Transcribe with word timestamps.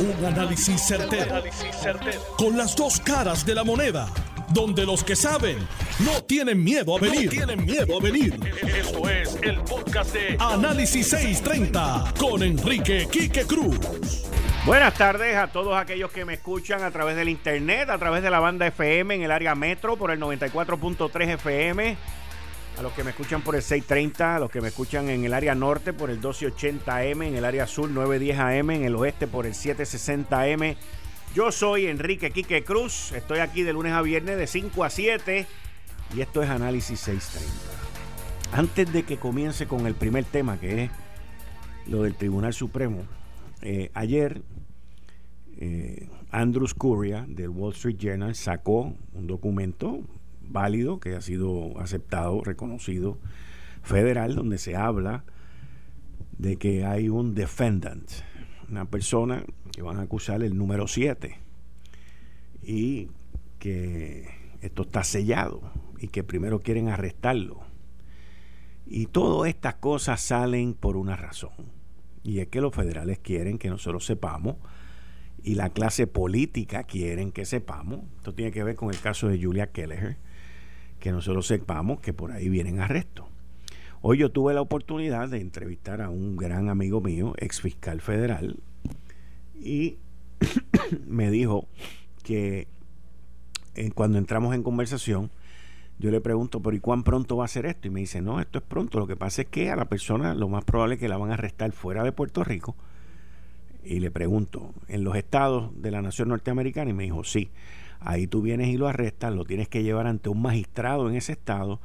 Un 0.00 0.24
análisis 0.24 0.80
certero, 0.86 1.42
Con 2.36 2.56
las 2.56 2.76
dos 2.76 3.00
caras 3.00 3.44
de 3.44 3.54
la 3.54 3.64
moneda. 3.64 4.08
Donde 4.50 4.86
los 4.86 5.02
que 5.02 5.16
saben 5.16 5.58
no 5.98 6.22
tienen 6.22 6.62
miedo 6.62 6.96
a 6.96 7.00
venir. 7.00 7.28
tienen 7.28 7.64
miedo 7.66 7.98
a 7.98 8.00
venir. 8.00 8.38
Esto 8.62 9.08
es 9.10 9.36
el 9.42 9.58
podcast 9.62 10.14
de 10.14 10.36
Análisis 10.38 11.08
630 11.08 12.14
con 12.18 12.44
Enrique 12.44 13.08
Quique 13.10 13.44
Cruz. 13.44 13.76
Buenas 14.64 14.94
tardes 14.94 15.36
a 15.36 15.48
todos 15.48 15.76
aquellos 15.76 16.12
que 16.12 16.24
me 16.24 16.34
escuchan 16.34 16.82
a 16.84 16.90
través 16.92 17.16
del 17.16 17.28
internet, 17.28 17.90
a 17.90 17.98
través 17.98 18.22
de 18.22 18.30
la 18.30 18.38
banda 18.38 18.66
FM 18.68 19.16
en 19.16 19.22
el 19.22 19.32
área 19.32 19.54
metro 19.54 19.96
por 19.96 20.12
el 20.12 20.20
94.3 20.20 21.28
FM 21.34 21.96
a 22.78 22.82
los 22.82 22.92
que 22.92 23.02
me 23.02 23.10
escuchan 23.10 23.42
por 23.42 23.56
el 23.56 23.62
630, 23.62 24.36
a 24.36 24.38
los 24.38 24.50
que 24.50 24.60
me 24.60 24.68
escuchan 24.68 25.08
en 25.08 25.24
el 25.24 25.34
área 25.34 25.54
norte 25.54 25.92
por 25.92 26.10
el 26.10 26.16
1280 26.16 26.96
AM, 26.96 27.22
en 27.22 27.34
el 27.34 27.44
área 27.44 27.66
sur 27.66 27.90
910 27.90 28.38
AM, 28.38 28.70
en 28.70 28.84
el 28.84 28.94
oeste 28.94 29.26
por 29.26 29.46
el 29.46 29.54
760 29.54 30.40
AM. 30.40 30.76
Yo 31.34 31.50
soy 31.50 31.86
Enrique 31.86 32.30
Quique 32.30 32.62
Cruz, 32.62 33.12
estoy 33.12 33.40
aquí 33.40 33.62
de 33.64 33.72
lunes 33.72 33.92
a 33.92 34.02
viernes 34.02 34.38
de 34.38 34.46
5 34.46 34.84
a 34.84 34.90
7 34.90 35.46
y 36.14 36.20
esto 36.20 36.42
es 36.42 36.50
Análisis 36.50 37.00
630. 37.00 38.56
Antes 38.56 38.92
de 38.92 39.02
que 39.02 39.16
comience 39.16 39.66
con 39.66 39.86
el 39.86 39.94
primer 39.94 40.24
tema 40.24 40.60
que 40.60 40.84
es 40.84 40.90
lo 41.86 42.04
del 42.04 42.14
Tribunal 42.14 42.54
Supremo, 42.54 43.02
eh, 43.60 43.90
ayer 43.92 44.40
eh, 45.58 46.08
Andrew 46.30 46.66
Scuria 46.68 47.24
del 47.28 47.48
Wall 47.48 47.72
Street 47.72 47.96
Journal 47.98 48.36
sacó 48.36 48.94
un 49.14 49.26
documento 49.26 50.00
válido 50.48 51.00
que 51.00 51.14
ha 51.14 51.20
sido 51.20 51.78
aceptado, 51.78 52.42
reconocido 52.42 53.18
federal, 53.82 54.34
donde 54.34 54.58
se 54.58 54.76
habla 54.76 55.24
de 56.38 56.56
que 56.56 56.84
hay 56.84 57.08
un 57.08 57.34
defendant, 57.34 58.10
una 58.68 58.84
persona 58.84 59.44
que 59.72 59.82
van 59.82 59.98
a 59.98 60.02
acusar 60.02 60.42
el 60.42 60.56
número 60.56 60.86
7 60.86 61.36
y 62.62 63.08
que 63.58 64.28
esto 64.60 64.82
está 64.82 65.04
sellado 65.04 65.72
y 65.98 66.08
que 66.08 66.22
primero 66.22 66.60
quieren 66.60 66.88
arrestarlo. 66.88 67.60
Y 68.86 69.06
todas 69.06 69.48
estas 69.48 69.74
cosas 69.74 70.20
salen 70.20 70.74
por 70.74 70.96
una 70.96 71.16
razón. 71.16 71.52
Y 72.22 72.40
es 72.40 72.48
que 72.48 72.60
los 72.60 72.74
federales 72.74 73.18
quieren 73.18 73.58
que 73.58 73.68
nosotros 73.68 74.04
sepamos 74.04 74.56
y 75.42 75.54
la 75.54 75.70
clase 75.70 76.06
política 76.06 76.84
quieren 76.84 77.32
que 77.32 77.44
sepamos. 77.44 78.00
Esto 78.16 78.34
tiene 78.34 78.52
que 78.52 78.64
ver 78.64 78.76
con 78.76 78.90
el 78.90 79.00
caso 79.00 79.28
de 79.28 79.42
Julia 79.42 79.70
Kelleher 79.72 80.16
que 80.98 81.12
nosotros 81.12 81.46
sepamos 81.46 82.00
que 82.00 82.12
por 82.12 82.32
ahí 82.32 82.48
vienen 82.48 82.80
arrestos. 82.80 83.26
Hoy 84.00 84.18
yo 84.18 84.30
tuve 84.30 84.54
la 84.54 84.60
oportunidad 84.60 85.28
de 85.28 85.40
entrevistar 85.40 86.02
a 86.02 86.08
un 86.10 86.36
gran 86.36 86.68
amigo 86.68 87.00
mío, 87.00 87.34
ex 87.38 87.60
fiscal 87.60 88.00
federal, 88.00 88.56
y 89.54 89.98
me 91.06 91.30
dijo 91.30 91.66
que 92.22 92.68
eh, 93.74 93.90
cuando 93.92 94.18
entramos 94.18 94.54
en 94.54 94.62
conversación, 94.62 95.30
yo 95.98 96.10
le 96.12 96.20
pregunto, 96.20 96.60
pero 96.60 96.76
¿y 96.76 96.80
cuán 96.80 97.02
pronto 97.02 97.36
va 97.36 97.44
a 97.44 97.48
ser 97.48 97.66
esto? 97.66 97.88
Y 97.88 97.90
me 97.90 98.00
dice, 98.00 98.22
no, 98.22 98.40
esto 98.40 98.58
es 98.58 98.64
pronto. 98.64 99.00
Lo 99.00 99.06
que 99.08 99.16
pasa 99.16 99.42
es 99.42 99.48
que 99.48 99.70
a 99.70 99.76
la 99.76 99.86
persona 99.86 100.34
lo 100.34 100.48
más 100.48 100.64
probable 100.64 100.94
es 100.94 101.00
que 101.00 101.08
la 101.08 101.16
van 101.16 101.30
a 101.30 101.34
arrestar 101.34 101.72
fuera 101.72 102.04
de 102.04 102.12
Puerto 102.12 102.44
Rico. 102.44 102.76
Y 103.84 103.98
le 104.00 104.10
pregunto, 104.10 104.74
¿en 104.86 105.02
los 105.02 105.16
estados 105.16 105.70
de 105.80 105.90
la 105.90 106.02
nación 106.02 106.28
norteamericana? 106.28 106.90
Y 106.90 106.94
me 106.94 107.04
dijo, 107.04 107.24
sí. 107.24 107.50
Ahí 108.00 108.26
tú 108.26 108.42
vienes 108.42 108.68
y 108.68 108.76
lo 108.76 108.88
arrestas, 108.88 109.34
lo 109.34 109.44
tienes 109.44 109.68
que 109.68 109.82
llevar 109.82 110.06
ante 110.06 110.28
un 110.28 110.42
magistrado 110.42 111.08
en 111.08 111.16
ese 111.16 111.32
estado 111.32 111.80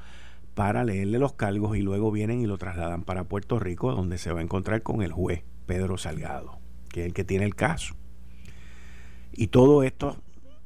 para 0.54 0.84
leerle 0.84 1.18
los 1.20 1.34
cargos 1.34 1.76
y 1.78 1.82
luego 1.82 2.12
vienen 2.12 2.42
y 2.42 2.46
lo 2.46 2.58
trasladan 2.58 3.04
para 3.04 3.24
Puerto 3.24 3.60
Rico 3.60 3.94
donde 3.94 4.18
se 4.18 4.32
va 4.32 4.40
a 4.40 4.44
encontrar 4.44 4.84
con 4.84 5.02
el 5.02 5.12
juez 5.12 5.44
Pedro 5.66 5.98
Salgado, 5.98 6.60
que 6.90 7.02
es 7.02 7.06
el 7.08 7.14
que 7.14 7.24
tiene 7.24 7.46
el 7.46 7.56
caso. 7.56 7.96
Y 9.32 9.48
todo 9.48 9.84
esto, 9.84 10.18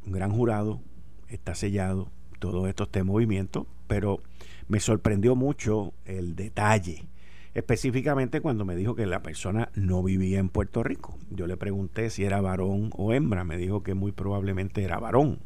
un 0.06 0.12
gran 0.12 0.32
jurado, 0.32 0.82
está 1.30 1.56
sellado, 1.56 2.12
todo 2.40 2.68
esto 2.68 2.84
está 2.84 3.00
en 3.00 3.08
movimiento, 3.08 3.68
pero 3.88 4.22
me 4.68 4.80
sorprendió 4.80 5.36
mucho 5.36 5.94
el 6.06 6.36
detalle, 6.36 7.08
específicamente 7.58 8.40
cuando 8.40 8.66
me 8.66 8.76
dijo 8.76 8.94
que 8.94 9.08
la 9.08 9.24
persona 9.24 9.70
no 9.74 10.04
vivía 10.04 10.38
en 10.38 10.48
Puerto 10.48 10.84
Rico. 10.84 11.18
Yo 11.32 11.48
le 11.48 11.58
pregunté 11.58 12.12
si 12.12 12.24
era 12.24 12.40
varón 12.40 12.92
o 12.96 13.14
hembra, 13.14 13.44
me 13.44 13.58
dijo 13.58 13.82
que 13.82 13.96
muy 13.96 14.12
probablemente 14.12 14.84
era 14.84 15.00
varón. 15.00 15.40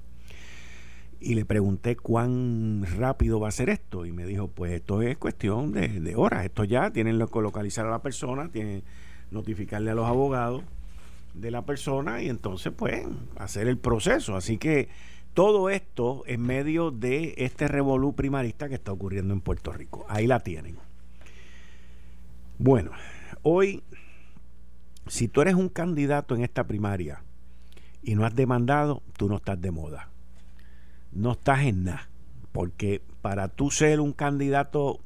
Y 1.21 1.35
le 1.35 1.45
pregunté 1.45 1.95
cuán 1.95 2.85
rápido 2.97 3.39
va 3.39 3.47
a 3.47 3.51
ser 3.51 3.69
esto. 3.69 4.05
Y 4.05 4.11
me 4.11 4.25
dijo 4.25 4.49
pues 4.49 4.73
esto 4.73 5.01
es 5.01 5.17
cuestión 5.17 5.71
de, 5.71 6.13
horas. 6.17 6.43
Esto 6.43 6.65
ya 6.65 6.91
tienen 6.91 7.17
que 7.17 7.41
localizar 7.41 7.85
a 7.85 7.91
la 7.91 8.01
persona 8.01 8.49
tienen 8.49 8.83
notificarle 9.29 9.91
a 9.91 9.95
los 9.95 10.05
abogados 10.05 10.63
de 11.33 11.49
la 11.49 11.61
persona 11.61 12.21
y 12.21 12.27
entonces 12.27 12.73
pues 12.75 13.05
hacer 13.37 13.69
el 13.69 13.77
proceso. 13.77 14.35
Así 14.35 14.57
que 14.57 14.89
todo 15.33 15.69
esto 15.69 16.23
en 16.27 16.41
medio 16.41 16.91
de 16.91 17.35
este 17.37 17.69
revolú 17.69 18.15
primarista 18.15 18.67
que 18.67 18.75
está 18.75 18.91
ocurriendo 18.91 19.33
en 19.33 19.39
Puerto 19.39 19.71
Rico. 19.71 20.05
Ahí 20.09 20.27
la 20.27 20.41
tienen 20.41 20.90
bueno 22.61 22.91
hoy 23.41 23.83
si 25.07 25.27
tú 25.27 25.41
eres 25.41 25.55
un 25.55 25.69
candidato 25.69 26.35
en 26.35 26.43
esta 26.43 26.65
primaria 26.65 27.23
y 28.01 28.15
no 28.15 28.25
has 28.25 28.35
demandado 28.35 29.03
tú 29.17 29.27
no 29.27 29.37
estás 29.37 29.59
de 29.59 29.71
moda 29.71 30.11
no 31.11 31.33
estás 31.33 31.61
en 31.61 31.83
nada. 31.85 32.09
Porque 32.51 33.01
para 33.21 33.47
tú 33.47 33.71
ser 33.71 33.99
un 33.99 34.13
candidato, 34.13 34.99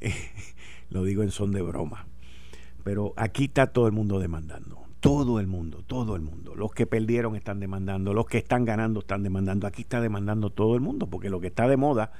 lo 0.90 1.04
digo 1.04 1.22
en 1.22 1.30
son 1.30 1.52
de 1.52 1.62
broma, 1.62 2.06
pero 2.84 3.14
aquí 3.16 3.44
está 3.44 3.68
todo 3.68 3.86
el 3.86 3.92
mundo 3.92 4.18
demandando. 4.18 4.78
Todo 5.00 5.40
el 5.40 5.46
mundo, 5.46 5.82
todo 5.86 6.14
el 6.14 6.20
mundo. 6.20 6.54
Los 6.54 6.72
que 6.72 6.86
perdieron 6.86 7.34
están 7.34 7.58
demandando, 7.58 8.12
los 8.12 8.26
que 8.26 8.36
están 8.36 8.66
ganando 8.66 9.00
están 9.00 9.22
demandando. 9.22 9.66
Aquí 9.66 9.82
está 9.82 9.98
demandando 10.02 10.50
todo 10.50 10.74
el 10.74 10.82
mundo, 10.82 11.06
porque 11.06 11.30
lo 11.30 11.40
que 11.40 11.46
está 11.46 11.66
de 11.68 11.78
moda 11.78 12.12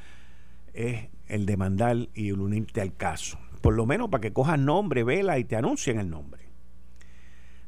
es 0.72 1.08
el 1.26 1.44
demandar 1.44 2.08
y 2.14 2.28
el 2.30 2.40
unirte 2.40 2.80
al 2.80 2.96
caso. 2.96 3.38
Por 3.60 3.74
lo 3.74 3.86
menos 3.86 4.08
para 4.08 4.20
que 4.20 4.32
cojas 4.32 4.58
nombre, 4.58 5.04
vela 5.04 5.38
y 5.38 5.44
te 5.44 5.56
anuncien 5.56 5.98
el 5.98 6.10
nombre. 6.10 6.42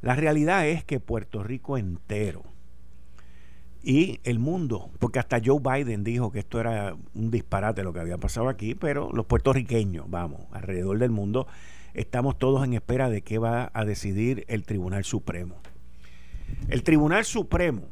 La 0.00 0.16
realidad 0.16 0.66
es 0.66 0.84
que 0.84 1.00
Puerto 1.00 1.42
Rico 1.42 1.78
entero 1.78 2.42
y 3.82 4.20
el 4.24 4.38
mundo, 4.38 4.90
porque 4.98 5.18
hasta 5.18 5.40
Joe 5.44 5.60
Biden 5.60 6.04
dijo 6.04 6.30
que 6.30 6.40
esto 6.40 6.60
era 6.60 6.96
un 7.14 7.30
disparate 7.30 7.82
lo 7.82 7.92
que 7.92 8.00
había 8.00 8.18
pasado 8.18 8.48
aquí, 8.48 8.74
pero 8.74 9.10
los 9.12 9.26
puertorriqueños, 9.26 10.08
vamos, 10.08 10.42
alrededor 10.52 10.98
del 10.98 11.10
mundo, 11.10 11.46
estamos 11.94 12.38
todos 12.38 12.64
en 12.64 12.74
espera 12.74 13.10
de 13.10 13.22
qué 13.22 13.38
va 13.38 13.70
a 13.74 13.84
decidir 13.84 14.44
el 14.48 14.64
Tribunal 14.64 15.04
Supremo. 15.04 15.56
El 16.68 16.82
Tribunal 16.84 17.24
Supremo 17.24 17.88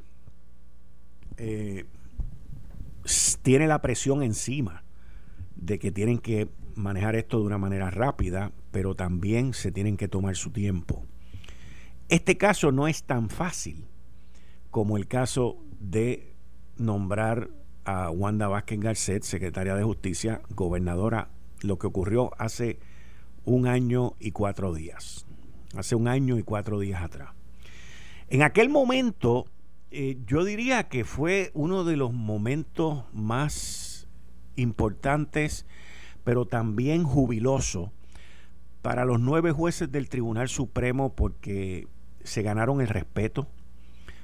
eh, 1.37 1.87
tiene 3.43 3.67
la 3.67 3.81
presión 3.81 4.23
encima 4.23 4.85
de 5.57 5.79
que 5.79 5.91
tienen 5.91 6.19
que 6.19 6.49
manejar 6.81 7.17
esto 7.17 7.39
de 7.39 7.47
una 7.47 7.59
manera 7.59 7.91
rápida, 7.91 8.53
pero 8.71 8.95
también 8.95 9.55
se 9.55 9.73
tienen 9.73 9.97
que 9.97 10.09
tomar 10.09 10.37
su 10.37 10.51
tiempo. 10.51 11.07
Este 12.09 12.37
caso 12.37 12.73
no 12.73 12.89
es 12.89 13.05
tan 13.05 13.31
fácil 13.31 13.87
como 14.71 14.97
el 14.97 15.07
caso 15.07 15.59
de 15.79 16.35
nombrar 16.77 17.51
a 17.85 18.11
Wanda 18.11 18.49
Vázquez 18.49 18.81
Garcet, 18.81 19.23
secretaria 19.23 19.75
de 19.75 19.83
Justicia, 19.83 20.43
gobernadora, 20.51 21.29
lo 21.63 21.79
que 21.79 21.87
ocurrió 21.87 22.33
hace 22.39 22.79
un 23.45 23.67
año 23.67 24.15
y 24.19 24.33
cuatro 24.33 24.75
días. 24.75 25.27
Hace 25.77 25.95
un 25.95 26.09
año 26.09 26.39
y 26.39 26.43
cuatro 26.43 26.79
días 26.81 27.03
atrás. 27.03 27.31
En 28.29 28.43
aquel 28.43 28.69
momento, 28.69 29.47
eh, 29.91 30.19
yo 30.27 30.45
diría 30.45 30.89
que 30.89 31.05
fue 31.05 31.51
uno 31.55 31.85
de 31.85 31.97
los 31.97 32.13
momentos 32.13 33.05
más 33.13 34.09
importantes, 34.57 35.67
pero 36.25 36.47
también 36.47 37.05
jubiloso 37.05 37.93
para 38.83 39.05
los 39.05 39.21
nueve 39.21 39.53
jueces 39.53 39.91
del 39.91 40.09
Tribunal 40.09 40.49
Supremo 40.49 41.15
porque 41.15 41.87
se 42.25 42.43
ganaron 42.43 42.81
el 42.81 42.89
respeto, 42.89 43.47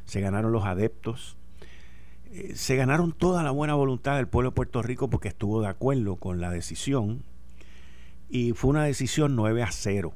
se 0.05 0.21
ganaron 0.21 0.53
los 0.53 0.65
adeptos, 0.65 1.37
eh, 2.33 2.53
se 2.55 2.77
ganaron 2.77 3.13
toda 3.13 3.43
la 3.43 3.51
buena 3.51 3.75
voluntad 3.75 4.17
del 4.17 4.29
pueblo 4.29 4.51
de 4.51 4.55
Puerto 4.55 4.83
Rico 4.83 5.09
porque 5.11 5.29
estuvo 5.29 5.61
de 5.61 5.69
acuerdo 5.69 6.17
con 6.17 6.41
la 6.41 6.51
decisión 6.51 7.23
y 8.29 8.53
fue 8.53 8.71
una 8.71 8.85
decisión 8.85 9.37
9 9.37 9.63
a 9.63 9.71
0. 9.71 10.15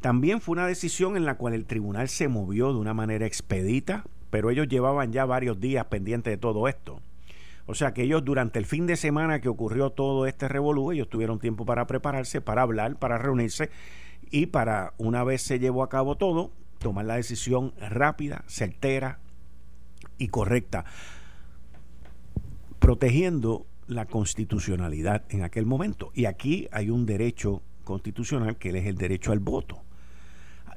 También 0.00 0.40
fue 0.40 0.54
una 0.54 0.66
decisión 0.66 1.16
en 1.16 1.24
la 1.24 1.36
cual 1.36 1.54
el 1.54 1.64
tribunal 1.64 2.08
se 2.08 2.28
movió 2.28 2.72
de 2.72 2.78
una 2.78 2.92
manera 2.94 3.24
expedita, 3.26 4.04
pero 4.30 4.50
ellos 4.50 4.68
llevaban 4.68 5.12
ya 5.12 5.24
varios 5.24 5.60
días 5.60 5.84
pendientes 5.86 6.32
de 6.32 6.38
todo 6.38 6.66
esto. 6.68 7.00
O 7.72 7.74
sea 7.74 7.94
que 7.94 8.02
ellos 8.02 8.22
durante 8.22 8.58
el 8.58 8.66
fin 8.66 8.86
de 8.86 8.96
semana 8.96 9.40
que 9.40 9.48
ocurrió 9.48 9.88
todo 9.88 10.26
este 10.26 10.46
revolú, 10.46 10.92
ellos 10.92 11.08
tuvieron 11.08 11.38
tiempo 11.38 11.64
para 11.64 11.86
prepararse, 11.86 12.42
para 12.42 12.60
hablar, 12.60 12.98
para 12.98 13.16
reunirse 13.16 13.70
y 14.30 14.44
para, 14.44 14.92
una 14.98 15.24
vez 15.24 15.40
se 15.40 15.58
llevó 15.58 15.82
a 15.82 15.88
cabo 15.88 16.16
todo, 16.16 16.52
tomar 16.78 17.06
la 17.06 17.16
decisión 17.16 17.72
rápida, 17.80 18.44
certera 18.46 19.20
y 20.18 20.28
correcta 20.28 20.84
protegiendo 22.78 23.64
la 23.86 24.04
constitucionalidad 24.04 25.22
en 25.30 25.42
aquel 25.42 25.64
momento. 25.64 26.10
Y 26.12 26.26
aquí 26.26 26.68
hay 26.72 26.90
un 26.90 27.06
derecho 27.06 27.62
constitucional 27.84 28.58
que 28.58 28.68
es 28.68 28.86
el 28.86 28.98
derecho 28.98 29.32
al 29.32 29.38
voto. 29.38 29.80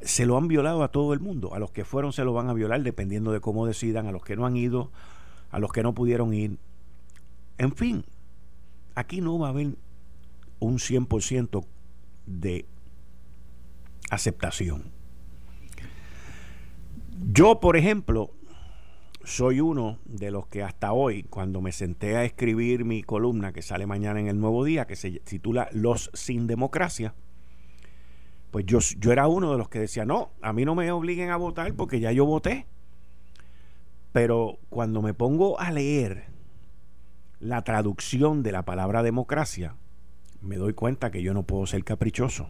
se 0.01 0.25
lo 0.25 0.38
han 0.38 0.47
violado 0.47 0.81
a 0.81 0.89
todo 0.89 1.13
el 1.13 1.19
mundo. 1.19 1.56
A 1.56 1.59
los 1.59 1.71
que 1.71 1.83
fueron 1.83 2.13
se 2.13 2.24
lo 2.24 2.31
van 2.31 2.47
a 2.47 2.53
violar 2.53 2.83
dependiendo 2.83 3.33
de 3.33 3.42
cómo 3.42 3.65
decidan, 3.65 4.07
a 4.07 4.13
los 4.13 4.24
que 4.24 4.38
no 4.38 4.45
han 4.45 4.56
ido, 4.56 4.92
a 5.51 5.59
los 5.59 5.74
que 5.74 5.83
no 5.83 5.94
pudieron 5.94 6.33
ir. 6.33 6.57
En 7.57 7.74
fin, 7.75 8.06
aquí 8.96 9.22
no 9.22 9.40
va 9.40 9.48
a 9.48 9.50
haber 9.52 9.75
un 10.60 10.78
100% 10.78 11.66
de 12.25 12.66
aceptación. 14.10 14.92
Yo, 17.31 17.60
por 17.60 17.78
ejemplo, 17.78 18.31
soy 19.24 19.60
uno 19.60 20.00
de 20.06 20.31
los 20.31 20.48
que 20.48 20.63
hasta 20.63 20.92
hoy, 20.92 21.24
cuando 21.24 21.62
me 21.62 21.72
senté 21.72 22.16
a 22.18 22.25
escribir 22.25 22.86
mi 22.86 23.04
columna 23.04 23.54
que 23.54 23.62
sale 23.62 23.88
mañana 23.88 24.19
en 24.19 24.28
el 24.28 24.40
Nuevo 24.40 24.63
Día, 24.63 24.86
que 24.86 24.96
se 24.96 25.12
titula 25.22 25.69
Los 25.72 26.12
sin 26.13 26.46
democracia, 26.48 27.16
pues 28.52 28.66
yo, 28.66 28.80
yo 29.00 29.12
era 29.12 29.28
uno 29.28 29.52
de 29.52 29.57
los 29.57 29.69
que 29.69 29.80
decía, 29.80 30.06
no, 30.06 30.31
a 30.42 30.54
mí 30.54 30.63
no 30.63 30.75
me 30.75 30.92
obliguen 30.92 31.30
a 31.30 31.38
votar 31.38 31.74
porque 31.74 32.00
ya 32.00 32.12
yo 32.12 32.25
voté. 32.25 32.68
Pero 34.13 34.60
cuando 34.69 35.02
me 35.02 35.13
pongo 35.13 35.60
a 35.60 35.72
leer 35.72 36.34
la 37.39 37.63
traducción 37.63 38.43
de 38.43 38.51
la 38.51 38.63
palabra 38.63 39.03
democracia, 39.03 39.75
me 40.41 40.57
doy 40.57 40.73
cuenta 40.73 41.11
que 41.11 41.21
yo 41.23 41.33
no 41.33 41.43
puedo 41.43 41.65
ser 41.65 41.83
caprichoso. 41.83 42.49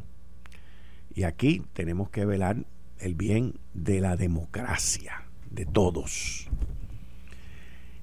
Y 1.14 1.24
aquí 1.24 1.64
tenemos 1.74 2.10
que 2.10 2.26
velar 2.26 2.66
el 3.00 3.16
bien 3.16 3.60
de 3.74 4.02
la 4.02 4.18
democracia, 4.18 5.24
de 5.50 5.66
todos. 5.66 6.50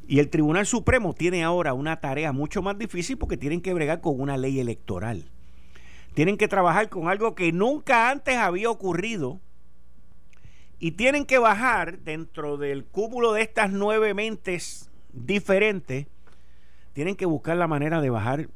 Y 0.06 0.18
el 0.18 0.30
Tribunal 0.30 0.66
Supremo 0.66 1.14
tiene 1.14 1.44
ahora 1.44 1.74
una 1.74 2.00
tarea 2.00 2.32
mucho 2.32 2.62
más 2.62 2.78
difícil 2.78 3.18
porque 3.18 3.36
tienen 3.36 3.60
que 3.60 3.74
bregar 3.74 4.00
con 4.00 4.20
una 4.20 4.36
ley 4.36 4.60
electoral 4.60 5.30
tienen 6.14 6.36
que 6.36 6.48
trabajar 6.48 6.88
con 6.88 7.08
algo 7.08 7.34
que 7.34 7.52
nunca 7.52 8.10
antes 8.10 8.36
había 8.36 8.70
ocurrido 8.70 9.40
y 10.78 10.92
tienen 10.92 11.24
que 11.24 11.38
bajar 11.38 12.00
dentro 12.00 12.56
del 12.56 12.84
cúmulo 12.84 13.32
de 13.32 13.42
estas 13.42 13.70
nueve 13.70 14.14
mentes 14.14 14.90
diferentes, 15.12 16.06
tienen 16.92 17.16
que 17.16 17.26
buscar 17.26 17.56
la 17.56 17.66
manera 17.66 18.00
de 18.00 18.10
bajar 18.10 18.48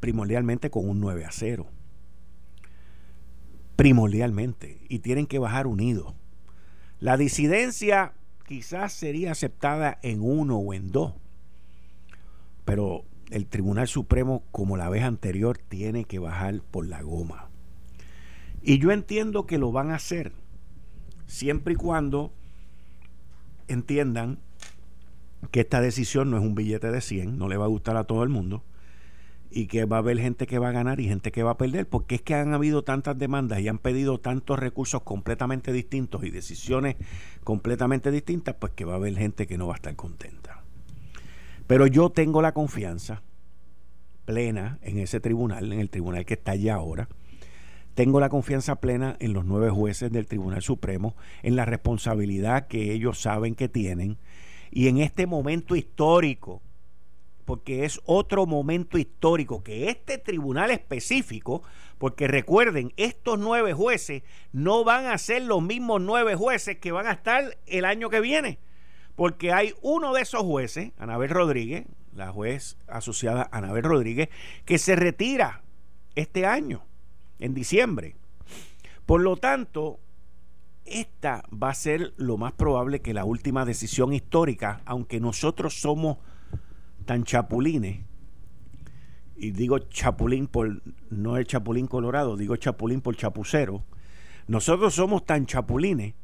primordialmente 0.00 0.70
con 0.70 0.88
un 0.88 1.00
9 1.00 1.24
a 1.24 1.32
0. 1.32 1.66
Primordialmente. 3.76 4.84
Y 4.88 4.98
tienen 4.98 5.26
que 5.26 5.38
bajar 5.38 5.66
unidos. 5.66 6.14
La 6.98 7.16
disidencia 7.16 8.12
quizás 8.46 8.92
sería 8.92 9.32
aceptada 9.32 9.98
en 10.02 10.20
uno 10.22 10.58
o 10.58 10.74
en 10.74 10.90
dos. 10.90 11.14
Pero 12.64 13.04
el 13.30 13.46
Tribunal 13.46 13.88
Supremo, 13.88 14.44
como 14.50 14.76
la 14.76 14.88
vez 14.88 15.04
anterior, 15.04 15.58
tiene 15.58 16.04
que 16.04 16.18
bajar 16.18 16.60
por 16.70 16.86
la 16.86 17.02
goma. 17.02 17.48
Y 18.62 18.78
yo 18.78 18.92
entiendo 18.92 19.46
que 19.46 19.58
lo 19.58 19.72
van 19.72 19.90
a 19.90 19.96
hacer, 19.96 20.32
siempre 21.26 21.72
y 21.74 21.76
cuando 21.76 22.32
entiendan 23.66 24.38
que 25.50 25.60
esta 25.60 25.80
decisión 25.80 26.30
no 26.30 26.38
es 26.38 26.42
un 26.42 26.54
billete 26.54 26.90
de 26.90 27.00
100, 27.00 27.38
no 27.38 27.48
le 27.48 27.56
va 27.56 27.64
a 27.64 27.68
gustar 27.68 27.96
a 27.96 28.04
todo 28.04 28.22
el 28.22 28.28
mundo, 28.28 28.62
y 29.50 29.66
que 29.66 29.84
va 29.84 29.96
a 29.96 29.98
haber 29.98 30.18
gente 30.18 30.46
que 30.46 30.58
va 30.58 30.70
a 30.70 30.72
ganar 30.72 30.98
y 31.00 31.08
gente 31.08 31.30
que 31.30 31.42
va 31.42 31.52
a 31.52 31.58
perder, 31.58 31.86
porque 31.86 32.14
es 32.14 32.22
que 32.22 32.34
han 32.34 32.54
habido 32.54 32.82
tantas 32.82 33.18
demandas 33.18 33.60
y 33.60 33.68
han 33.68 33.78
pedido 33.78 34.18
tantos 34.18 34.58
recursos 34.58 35.02
completamente 35.02 35.72
distintos 35.72 36.24
y 36.24 36.30
decisiones 36.30 36.96
completamente 37.44 38.10
distintas, 38.10 38.54
pues 38.58 38.72
que 38.72 38.84
va 38.84 38.94
a 38.94 38.96
haber 38.96 39.16
gente 39.16 39.46
que 39.46 39.58
no 39.58 39.66
va 39.66 39.74
a 39.74 39.76
estar 39.76 39.94
contenta. 39.94 40.62
Pero 41.66 41.86
yo 41.86 42.10
tengo 42.10 42.40
la 42.40 42.52
confianza 42.52 43.22
plena 44.24 44.78
en 44.82 44.98
ese 44.98 45.20
tribunal, 45.20 45.72
en 45.72 45.80
el 45.80 45.90
tribunal 45.90 46.24
que 46.24 46.34
está 46.34 46.52
allá 46.52 46.74
ahora. 46.76 47.08
Tengo 47.94 48.20
la 48.20 48.30
confianza 48.30 48.76
plena 48.76 49.16
en 49.20 49.34
los 49.34 49.44
nueve 49.44 49.68
jueces 49.68 50.10
del 50.10 50.26
Tribunal 50.26 50.62
Supremo, 50.62 51.14
en 51.42 51.56
la 51.56 51.66
responsabilidad 51.66 52.66
que 52.66 52.92
ellos 52.92 53.20
saben 53.20 53.54
que 53.54 53.68
tienen 53.68 54.16
y 54.72 54.88
en 54.88 54.98
este 54.98 55.28
momento 55.28 55.76
histórico, 55.76 56.60
porque 57.44 57.84
es 57.84 58.00
otro 58.04 58.46
momento 58.46 58.98
histórico, 58.98 59.62
que 59.62 59.88
este 59.88 60.18
tribunal 60.18 60.72
específico, 60.72 61.62
porque 61.98 62.26
recuerden, 62.26 62.92
estos 62.96 63.38
nueve 63.38 63.72
jueces 63.72 64.24
no 64.50 64.82
van 64.82 65.06
a 65.06 65.18
ser 65.18 65.42
los 65.42 65.62
mismos 65.62 66.00
nueve 66.00 66.34
jueces 66.34 66.78
que 66.78 66.90
van 66.90 67.06
a 67.06 67.12
estar 67.12 67.56
el 67.66 67.84
año 67.84 68.10
que 68.10 68.20
viene 68.20 68.58
porque 69.14 69.52
hay 69.52 69.74
uno 69.82 70.12
de 70.14 70.22
esos 70.22 70.42
jueces, 70.42 70.92
Anabel 70.98 71.30
Rodríguez, 71.30 71.86
la 72.14 72.32
juez 72.32 72.76
asociada 72.86 73.48
Anabel 73.52 73.84
Rodríguez, 73.84 74.28
que 74.64 74.78
se 74.78 74.96
retira 74.96 75.62
este 76.14 76.46
año, 76.46 76.84
en 77.38 77.54
diciembre. 77.54 78.16
Por 79.06 79.20
lo 79.20 79.36
tanto, 79.36 80.00
esta 80.84 81.44
va 81.50 81.70
a 81.70 81.74
ser 81.74 82.12
lo 82.16 82.36
más 82.36 82.52
probable 82.52 83.00
que 83.00 83.14
la 83.14 83.24
última 83.24 83.64
decisión 83.64 84.12
histórica, 84.12 84.80
aunque 84.84 85.20
nosotros 85.20 85.80
somos 85.80 86.18
tan 87.04 87.24
chapulines, 87.24 88.04
y 89.36 89.50
digo 89.50 89.78
chapulín 89.78 90.46
por 90.46 90.82
no 91.10 91.36
el 91.36 91.46
chapulín 91.46 91.86
colorado, 91.86 92.36
digo 92.36 92.56
chapulín 92.56 93.00
por 93.00 93.16
chapucero, 93.16 93.84
nosotros 94.46 94.94
somos 94.94 95.24
tan 95.24 95.46
chapulines 95.46 96.14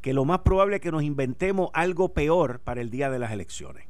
que 0.00 0.12
lo 0.12 0.24
más 0.24 0.40
probable 0.40 0.76
es 0.76 0.82
que 0.82 0.92
nos 0.92 1.02
inventemos 1.02 1.70
algo 1.72 2.12
peor 2.12 2.60
para 2.60 2.80
el 2.80 2.90
día 2.90 3.10
de 3.10 3.18
las 3.18 3.32
elecciones. 3.32 3.86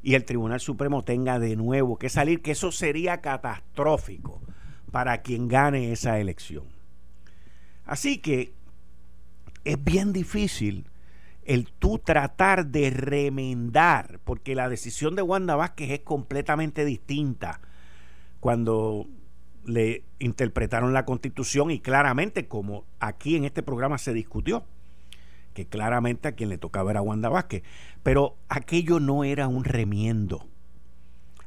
Y 0.00 0.14
el 0.14 0.24
Tribunal 0.24 0.60
Supremo 0.60 1.02
tenga 1.02 1.40
de 1.40 1.56
nuevo 1.56 1.98
que 1.98 2.08
salir, 2.08 2.40
que 2.40 2.52
eso 2.52 2.70
sería 2.70 3.20
catastrófico 3.20 4.40
para 4.92 5.22
quien 5.22 5.48
gane 5.48 5.92
esa 5.92 6.20
elección. 6.20 6.64
Así 7.84 8.18
que 8.18 8.54
es 9.64 9.82
bien 9.82 10.12
difícil 10.12 10.86
el 11.44 11.70
tú 11.72 11.98
tratar 11.98 12.66
de 12.66 12.90
remendar, 12.90 14.20
porque 14.24 14.54
la 14.54 14.68
decisión 14.68 15.16
de 15.16 15.22
Wanda 15.22 15.56
Vázquez 15.56 15.90
es 15.90 16.00
completamente 16.00 16.84
distinta 16.84 17.60
cuando 18.40 19.06
le 19.64 20.04
interpretaron 20.18 20.92
la 20.92 21.04
constitución 21.04 21.70
y 21.70 21.80
claramente 21.80 22.48
como 22.48 22.84
aquí 23.00 23.36
en 23.36 23.44
este 23.44 23.62
programa 23.62 23.98
se 23.98 24.12
discutió 24.12 24.64
que 25.58 25.66
claramente 25.66 26.28
a 26.28 26.32
quien 26.32 26.50
le 26.50 26.58
tocaba 26.58 26.92
era 26.92 27.02
Wanda 27.02 27.28
Vázquez. 27.28 27.64
Pero 28.04 28.36
aquello 28.48 29.00
no 29.00 29.24
era 29.24 29.48
un 29.48 29.64
remiendo. 29.64 30.46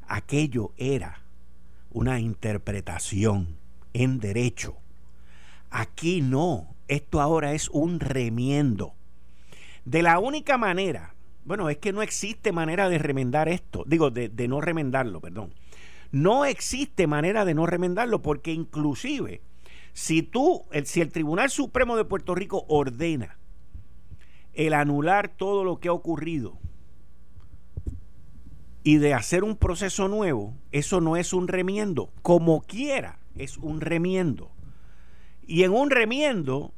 Aquello 0.05 0.73
era 0.75 1.21
una 1.91 2.19
interpretación 2.19 3.55
en 3.93 4.19
derecho. 4.19 4.75
Aquí 5.69 6.21
no. 6.21 6.70
Esto 6.91 7.21
ahora 7.21 7.53
es 7.53 7.69
un 7.69 8.01
remiendo. 8.01 8.95
De 9.85 10.03
la 10.03 10.19
única 10.19 10.57
manera, 10.57 11.15
bueno, 11.45 11.69
es 11.69 11.77
que 11.77 11.93
no 11.93 12.01
existe 12.01 12.51
manera 12.51 12.89
de 12.89 12.97
remendar 12.97 13.47
esto. 13.47 13.85
Digo, 13.87 14.11
de, 14.11 14.29
no 14.49 14.59
remendarlo, 14.59 15.21
perdón. 15.21 15.53
No 16.11 16.43
existe 16.43 17.07
manera 17.07 17.45
de 17.45 17.53
no 17.53 17.65
remendarlo 17.65 18.21
porque 18.21 18.51
inclusive 18.51 19.39
si 19.93 20.21
tú, 20.21 20.65
si 20.83 20.99
el 20.99 21.13
Tribunal 21.13 21.49
Supremo 21.49 21.95
de 21.95 22.03
Puerto 22.03 22.35
Rico 22.35 22.65
ordena 22.67 23.37
el 24.51 24.73
anular 24.73 25.29
todo 25.29 25.63
lo 25.63 25.79
que 25.79 25.87
ha 25.87 25.93
ocurrido 25.93 26.59
y 28.83 28.97
de 28.97 29.13
hacer 29.13 29.45
un 29.45 29.55
proceso 29.55 30.09
nuevo, 30.09 30.55
eso 30.73 30.99
no 30.99 31.15
es 31.15 31.31
un 31.31 31.47
remiendo. 31.47 32.11
Como 32.21 32.63
quiera, 32.63 33.19
es 33.37 33.57
un 33.57 33.79
remiendo. 33.79 34.51
Y 35.47 35.63
en 35.63 35.71
un 35.71 35.89
remiendo 35.89 36.73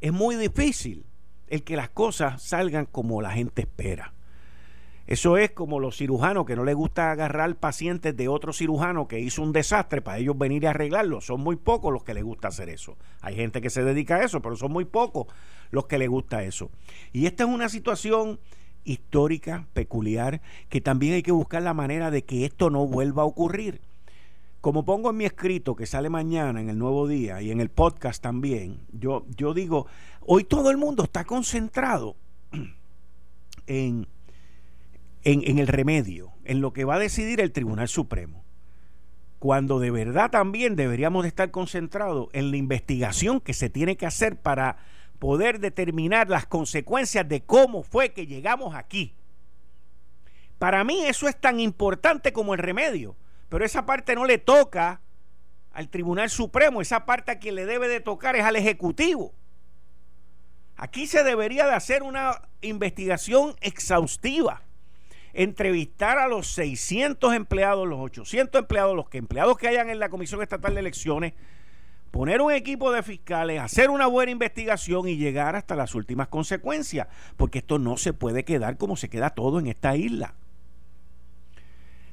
es 0.00 0.12
muy 0.12 0.36
difícil 0.36 1.04
el 1.48 1.64
que 1.64 1.76
las 1.76 1.88
cosas 1.88 2.42
salgan 2.42 2.86
como 2.86 3.22
la 3.22 3.30
gente 3.30 3.62
espera. 3.62 4.14
Eso 5.06 5.38
es 5.38 5.52
como 5.52 5.80
los 5.80 5.96
cirujanos 5.96 6.44
que 6.44 6.54
no 6.54 6.64
les 6.64 6.74
gusta 6.74 7.10
agarrar 7.10 7.56
pacientes 7.56 8.14
de 8.14 8.28
otro 8.28 8.52
cirujano 8.52 9.08
que 9.08 9.18
hizo 9.18 9.40
un 9.42 9.54
desastre 9.54 10.02
para 10.02 10.18
ellos 10.18 10.36
venir 10.36 10.66
a 10.66 10.70
arreglarlo. 10.70 11.22
Son 11.22 11.40
muy 11.40 11.56
pocos 11.56 11.94
los 11.94 12.04
que 12.04 12.12
les 12.12 12.22
gusta 12.22 12.48
hacer 12.48 12.68
eso. 12.68 12.98
Hay 13.22 13.34
gente 13.34 13.62
que 13.62 13.70
se 13.70 13.82
dedica 13.82 14.16
a 14.16 14.24
eso, 14.24 14.42
pero 14.42 14.54
son 14.56 14.70
muy 14.70 14.84
pocos 14.84 15.26
los 15.70 15.86
que 15.86 15.96
les 15.96 16.10
gusta 16.10 16.44
eso. 16.44 16.70
Y 17.14 17.24
esta 17.24 17.44
es 17.44 17.48
una 17.48 17.70
situación 17.70 18.38
histórica, 18.84 19.66
peculiar, 19.72 20.42
que 20.68 20.82
también 20.82 21.14
hay 21.14 21.22
que 21.22 21.32
buscar 21.32 21.62
la 21.62 21.72
manera 21.72 22.10
de 22.10 22.24
que 22.24 22.44
esto 22.44 22.68
no 22.68 22.86
vuelva 22.86 23.22
a 23.22 23.26
ocurrir. 23.26 23.80
Como 24.60 24.84
pongo 24.84 25.10
en 25.10 25.16
mi 25.16 25.24
escrito 25.24 25.76
que 25.76 25.86
sale 25.86 26.10
mañana 26.10 26.60
en 26.60 26.68
el 26.68 26.78
Nuevo 26.78 27.06
Día 27.06 27.40
y 27.40 27.50
en 27.50 27.60
el 27.60 27.70
podcast 27.70 28.22
también, 28.22 28.80
yo, 28.92 29.24
yo 29.36 29.54
digo, 29.54 29.86
hoy 30.20 30.44
todo 30.44 30.70
el 30.70 30.76
mundo 30.76 31.04
está 31.04 31.24
concentrado 31.24 32.16
en 33.66 34.06
en, 35.24 35.58
el 35.58 35.66
remedio, 35.66 36.32
en 36.44 36.60
lo 36.60 36.72
que 36.72 36.84
va 36.84 36.94
a 36.94 36.98
decidir 36.98 37.40
el 37.40 37.52
Tribunal 37.52 37.88
Supremo 37.88 38.44
cuando 39.38 39.78
de 39.78 39.92
verdad 39.92 40.32
también 40.32 40.74
deberíamos 40.74 41.22
de 41.22 41.28
estar 41.28 41.52
concentrados 41.52 42.28
en 42.32 42.50
la 42.50 42.56
investigación 42.56 43.40
que 43.40 43.54
se 43.54 43.70
tiene 43.70 43.96
que 43.96 44.04
hacer 44.04 44.36
para 44.36 44.78
poder 45.20 45.60
determinar 45.60 46.28
las 46.28 46.46
consecuencias 46.46 47.28
de 47.28 47.42
cómo 47.42 47.84
fue 47.84 48.12
que 48.12 48.26
llegamos 48.26 48.74
aquí. 48.74 49.14
Para 50.58 50.82
mí 50.82 51.04
eso 51.04 51.28
es 51.28 51.40
tan 51.40 51.60
importante 51.60 52.32
como 52.32 52.52
el 52.52 52.58
remedio, 52.58 53.14
pero 53.48 53.64
esa 53.64 53.86
parte 53.86 54.14
no 54.14 54.24
le 54.24 54.38
toca 54.38 55.00
al 55.72 55.88
Tribunal 55.88 56.30
Supremo, 56.30 56.80
esa 56.80 57.06
parte 57.06 57.30
a 57.30 57.38
quien 57.38 57.54
le 57.54 57.66
debe 57.66 57.88
de 57.88 58.00
tocar 58.00 58.36
es 58.36 58.44
al 58.44 58.56
Ejecutivo. 58.56 59.32
Aquí 60.76 61.06
se 61.06 61.24
debería 61.24 61.66
de 61.66 61.74
hacer 61.74 62.02
una 62.02 62.42
investigación 62.60 63.56
exhaustiva. 63.60 64.62
Entrevistar 65.32 66.18
a 66.18 66.28
los 66.28 66.48
600 66.52 67.34
empleados, 67.34 67.86
los 67.86 67.98
800 68.00 68.60
empleados, 68.60 68.96
los 68.96 69.08
que 69.08 69.18
empleados 69.18 69.58
que 69.58 69.68
hayan 69.68 69.90
en 69.90 69.98
la 69.98 70.08
Comisión 70.08 70.42
Estatal 70.42 70.74
de 70.74 70.80
Elecciones, 70.80 71.34
poner 72.10 72.40
un 72.40 72.52
equipo 72.52 72.92
de 72.92 73.02
fiscales, 73.02 73.60
hacer 73.60 73.90
una 73.90 74.06
buena 74.06 74.32
investigación 74.32 75.08
y 75.08 75.16
llegar 75.16 75.56
hasta 75.56 75.76
las 75.76 75.94
últimas 75.94 76.28
consecuencias, 76.28 77.08
porque 77.36 77.58
esto 77.58 77.78
no 77.78 77.96
se 77.96 78.12
puede 78.12 78.44
quedar 78.44 78.76
como 78.76 78.96
se 78.96 79.08
queda 79.08 79.30
todo 79.30 79.58
en 79.58 79.66
esta 79.66 79.96
isla. 79.96 80.34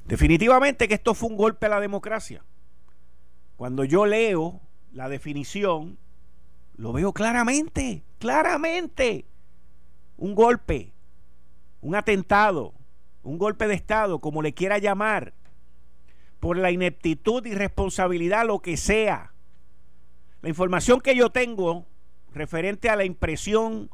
Definitivamente 0.06 0.88
que 0.88 0.94
esto 0.94 1.14
fue 1.14 1.28
un 1.28 1.36
golpe 1.36 1.66
a 1.66 1.70
la 1.70 1.80
democracia. 1.80 2.44
Cuando 3.56 3.84
yo 3.84 4.06
leo 4.06 4.60
la 4.92 5.08
definición, 5.08 5.98
lo 6.76 6.92
veo 6.92 7.12
claramente, 7.12 8.02
claramente. 8.18 9.24
Un 10.16 10.34
golpe, 10.34 10.92
un 11.80 11.94
atentado, 11.94 12.72
un 13.22 13.38
golpe 13.38 13.66
de 13.66 13.74
Estado, 13.74 14.18
como 14.20 14.42
le 14.42 14.54
quiera 14.54 14.78
llamar, 14.78 15.34
por 16.40 16.56
la 16.56 16.70
ineptitud, 16.70 17.44
irresponsabilidad, 17.44 18.46
lo 18.46 18.60
que 18.60 18.76
sea 18.76 19.32
la 20.46 20.50
información 20.50 21.00
que 21.00 21.16
yo 21.16 21.30
tengo 21.30 21.86
referente 22.32 22.88
a 22.88 22.94
la 22.94 23.04
impresión 23.04 23.90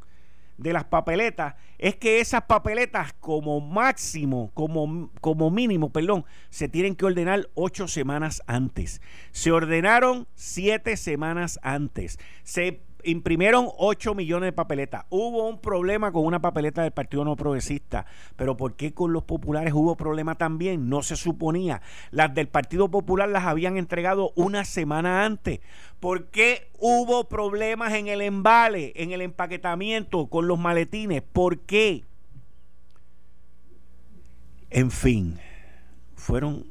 de 0.57 0.73
las 0.73 0.85
papeletas 0.85 1.55
es 1.77 1.95
que 1.95 2.19
esas 2.19 2.43
papeletas 2.43 3.13
como 3.13 3.59
máximo, 3.59 4.51
como, 4.53 5.11
como 5.19 5.51
mínimo, 5.51 5.91
perdón, 5.91 6.25
se 6.49 6.69
tienen 6.69 6.95
que 6.95 7.05
ordenar 7.05 7.49
ocho 7.55 7.87
semanas 7.87 8.41
antes. 8.47 9.01
Se 9.31 9.51
ordenaron 9.51 10.27
siete 10.35 10.95
semanas 10.97 11.59
antes. 11.61 12.19
Se 12.43 12.81
imprimieron 13.03 13.67
8 13.77 14.15
millones 14.15 14.47
de 14.47 14.53
papeletas. 14.53 15.05
Hubo 15.09 15.47
un 15.47 15.59
problema 15.59 16.11
con 16.11 16.25
una 16.25 16.41
papeleta 16.41 16.83
del 16.83 16.91
Partido 16.91 17.25
No 17.25 17.35
Progresista, 17.35 18.05
pero 18.35 18.57
¿por 18.57 18.75
qué 18.75 18.93
con 18.93 19.13
los 19.13 19.23
populares 19.23 19.73
hubo 19.73 19.95
problema 19.95 20.35
también? 20.35 20.89
No 20.89 21.03
se 21.03 21.15
suponía. 21.15 21.81
Las 22.11 22.33
del 22.33 22.47
Partido 22.47 22.89
Popular 22.89 23.29
las 23.29 23.45
habían 23.45 23.77
entregado 23.77 24.31
una 24.35 24.65
semana 24.65 25.25
antes. 25.25 25.59
¿Por 26.03 26.31
qué 26.31 26.69
hubo 26.79 27.29
problemas 27.29 27.93
en 27.93 28.09
el 28.09 28.19
embale, 28.19 28.91
en 28.97 29.13
el 29.13 29.21
empaquetamiento, 29.21 30.27
con 30.27 30.49
los 30.49 30.59
maletines? 30.59 31.21
¿Por 31.21 31.59
qué? 31.59 32.03
En 34.69 34.91
fin, 34.91 35.39
fueron 36.13 36.67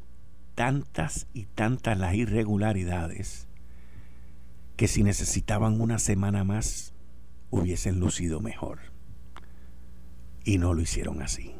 tantas 0.54 1.28
y 1.32 1.46
tantas 1.46 1.96
las 1.98 2.14
irregularidades 2.14 3.48
que 4.76 4.86
si 4.86 5.02
necesitaban 5.02 5.80
una 5.80 5.98
semana 5.98 6.44
más 6.44 6.92
hubiesen 7.48 8.00
lucido 8.00 8.40
mejor. 8.40 8.80
Y 10.44 10.58
no 10.58 10.74
lo 10.74 10.82
hicieron 10.82 11.22
así. 11.22 11.54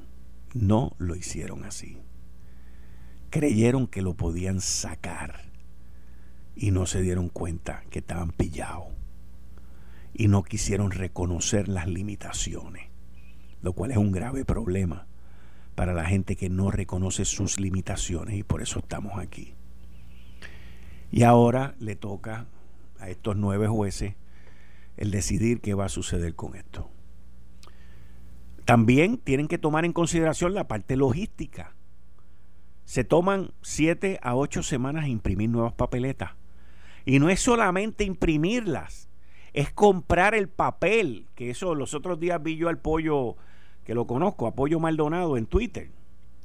No 0.53 0.95
lo 0.99 1.17
hicieron 1.17 1.65
así. 1.65 1.97
Creyeron 3.31 3.87
que 3.87 4.03
lo 4.03 4.13
podían 4.13 4.61
sacar 4.61 5.52
y 6.55 6.71
no 6.71 6.87
se 6.87 7.03
dieron 7.03 7.29
cuenta 7.29 7.83
que 7.91 8.01
estaban 8.01 8.31
pillados. 8.31 8.87
Y 10.15 10.29
no 10.29 10.43
quisieron 10.43 10.91
reconocer 10.91 11.69
las 11.69 11.87
limitaciones, 11.89 12.89
lo 13.63 13.73
cual 13.73 13.91
es 13.91 13.97
un 13.97 14.13
grave 14.13 14.45
problema 14.45 15.07
para 15.75 15.95
la 15.95 16.05
gente 16.05 16.37
que 16.37 16.51
no 16.51 16.71
reconoce 16.71 17.25
sus 17.25 17.59
limitaciones 17.59 18.37
y 18.37 18.43
por 18.43 18.61
eso 18.63 18.81
estamos 18.81 19.19
aquí. 19.19 19.55
Y 21.11 21.23
ahora 21.23 21.75
le 21.79 21.97
toca 21.97 22.47
a 22.99 23.09
estos 23.09 23.37
nueve 23.37 23.69
jueces 23.69 24.15
el 24.97 25.11
decidir 25.11 25.61
qué 25.61 25.75
va 25.75 25.87
a 25.87 25.91
suceder 25.91 26.35
con 26.35 26.55
esto. 26.55 26.91
También 28.65 29.19
tienen 29.19 29.49
que 29.49 29.59
tomar 29.59 29.85
en 29.85 29.93
consideración 29.93 30.55
la 30.55 30.69
parte 30.69 30.97
logística. 30.97 31.75
Se 32.85 33.05
toman 33.05 33.51
siete 33.63 34.19
a 34.23 34.37
ocho 34.37 34.63
semanas 34.63 35.05
a 35.05 35.09
imprimir 35.09 35.51
nuevas 35.51 35.73
papeletas. 35.73 36.33
Y 37.05 37.19
no 37.19 37.31
es 37.31 37.41
solamente 37.41 38.05
imprimirlas, 38.05 39.09
es 39.53 39.73
comprar 39.73 40.35
el 40.35 40.49
papel, 40.49 41.27
que 41.35 41.51
eso 41.51 41.75
los 41.75 41.95
otros 41.95 42.21
días 42.21 42.43
vi 42.43 42.57
yo 42.57 42.69
al 42.69 42.79
pollo, 42.79 43.37
que 43.85 43.95
lo 43.95 44.07
conozco, 44.07 44.47
a 44.47 44.55
Pollo 44.55 44.79
Maldonado 44.79 45.37
en 45.37 45.47
Twitter. 45.47 45.91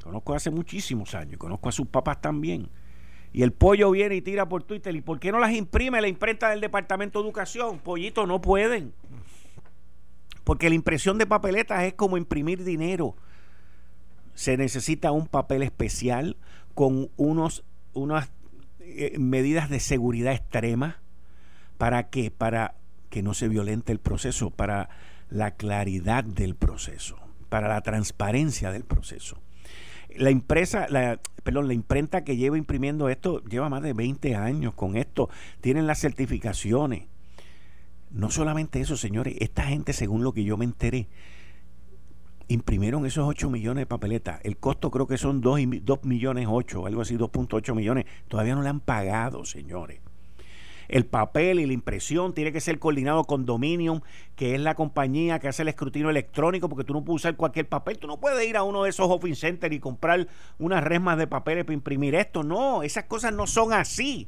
Conozco 0.04 0.34
hace 0.34 0.50
muchísimos 0.50 1.14
años, 1.16 1.38
conozco 1.38 1.70
a 1.70 1.72
sus 1.72 1.88
papás 1.88 2.22
también 2.22 2.70
y 3.34 3.44
el 3.44 3.52
pollo 3.52 3.92
viene 3.92 4.16
y 4.16 4.22
tira 4.22 4.48
por 4.48 4.64
Twitter. 4.64 4.96
¿Y 4.96 5.02
por 5.02 5.20
qué 5.20 5.32
no 5.32 5.40
las 5.40 5.54
imprime 5.54 6.02
la 6.02 6.08
imprenta 6.08 6.50
del 6.50 6.62
Departamento 6.62 7.20
de 7.20 7.26
Educación? 7.26 7.80
Pollito, 7.80 8.26
no 8.26 8.42
pueden. 8.42 8.94
Porque 10.44 10.70
la 10.70 10.76
impresión 10.76 11.18
de 11.18 11.26
papeletas 11.26 11.84
es 11.84 11.94
como 11.94 12.18
imprimir 12.18 12.64
dinero. 12.64 13.16
Se 14.34 14.56
necesita 14.58 15.12
un 15.12 15.28
papel 15.28 15.62
especial 15.64 16.38
con 16.74 17.10
unos, 17.18 17.64
unas 17.94 18.32
eh, 18.98 19.20
medidas 19.20 19.70
de 19.70 19.80
seguridad 19.80 20.34
extremas. 20.34 20.96
¿Para 21.78 22.10
qué? 22.10 22.32
Para 22.32 22.76
que 23.10 23.24
no 23.24 23.34
se 23.34 23.48
violente 23.48 23.92
el 23.92 24.00
proceso, 24.00 24.50
para 24.50 24.90
la 25.30 25.52
claridad 25.52 26.24
del 26.24 26.56
proceso, 26.56 27.18
para 27.50 27.68
la 27.68 27.82
transparencia 27.82 28.72
del 28.72 28.84
proceso 28.84 29.40
la 30.18 30.30
empresa, 30.30 30.88
la, 30.90 31.20
perdón, 31.44 31.68
la 31.68 31.74
imprenta 31.74 32.24
que 32.24 32.38
lleva 32.38 32.58
imprimiendo 32.58 33.10
esto 33.10 33.44
lleva 33.44 33.70
más 33.70 33.84
de 33.84 33.94
20 33.94 34.36
años 34.36 34.74
con 34.74 34.98
esto. 34.98 35.30
Tienen 35.62 35.88
las 35.88 36.00
certificaciones. 36.00 37.06
No 38.10 38.32
solamente 38.32 38.80
eso, 38.80 38.98
señores, 38.98 39.36
esta 39.40 39.64
gente, 39.64 39.94
según 39.94 40.24
lo 40.24 40.34
que 40.34 40.44
yo 40.44 40.58
me 40.58 40.66
enteré, 40.66 41.08
imprimieron 42.48 43.06
esos 43.06 43.28
8 43.28 43.50
millones 43.50 43.82
de 43.82 43.86
papeletas. 43.86 44.40
El 44.44 44.58
costo 44.58 44.92
creo 44.92 45.08
que 45.08 45.18
son 45.18 45.42
2, 45.42 45.60
2 45.84 46.04
millones 46.04 46.48
8, 46.50 46.86
algo 46.86 47.02
así, 47.02 47.18
2.8 47.18 47.76
millones. 47.76 48.06
Todavía 48.28 48.56
no 48.56 48.62
le 48.62 48.70
han 48.70 48.80
pagado, 48.80 49.46
señores 49.46 50.02
el 50.88 51.06
papel 51.06 51.60
y 51.60 51.66
la 51.66 51.74
impresión 51.74 52.34
tiene 52.34 52.52
que 52.52 52.62
ser 52.62 52.80
coordinado 52.80 53.26
con 53.26 53.46
Dominion, 53.46 54.04
que 54.36 54.56
es 54.56 54.62
la 54.62 54.76
compañía 54.76 55.40
que 55.40 55.48
hace 55.48 55.64
el 55.64 55.68
escrutinio 55.68 56.10
electrónico, 56.10 56.70
porque 56.70 56.84
tú 56.84 56.94
no 56.94 57.04
puedes 57.04 57.24
usar 57.24 57.36
cualquier 57.36 57.68
papel. 57.68 57.98
Tú 57.98 58.08
no 58.08 58.20
puedes 58.20 58.48
ir 58.48 58.58
a 58.58 58.64
uno 58.64 58.84
de 58.84 58.90
esos 58.90 59.10
office 59.10 59.36
centers 59.36 59.76
y 59.76 59.80
comprar 59.80 60.28
unas 60.60 60.84
resmas 60.84 61.18
de 61.18 61.28
papeles 61.28 61.66
para 61.66 61.74
imprimir 61.74 62.16
esto. 62.16 62.44
No, 62.44 62.84
esas 62.84 63.06
cosas 63.06 63.34
no 63.34 63.48
son 63.48 63.74
así. 63.74 64.28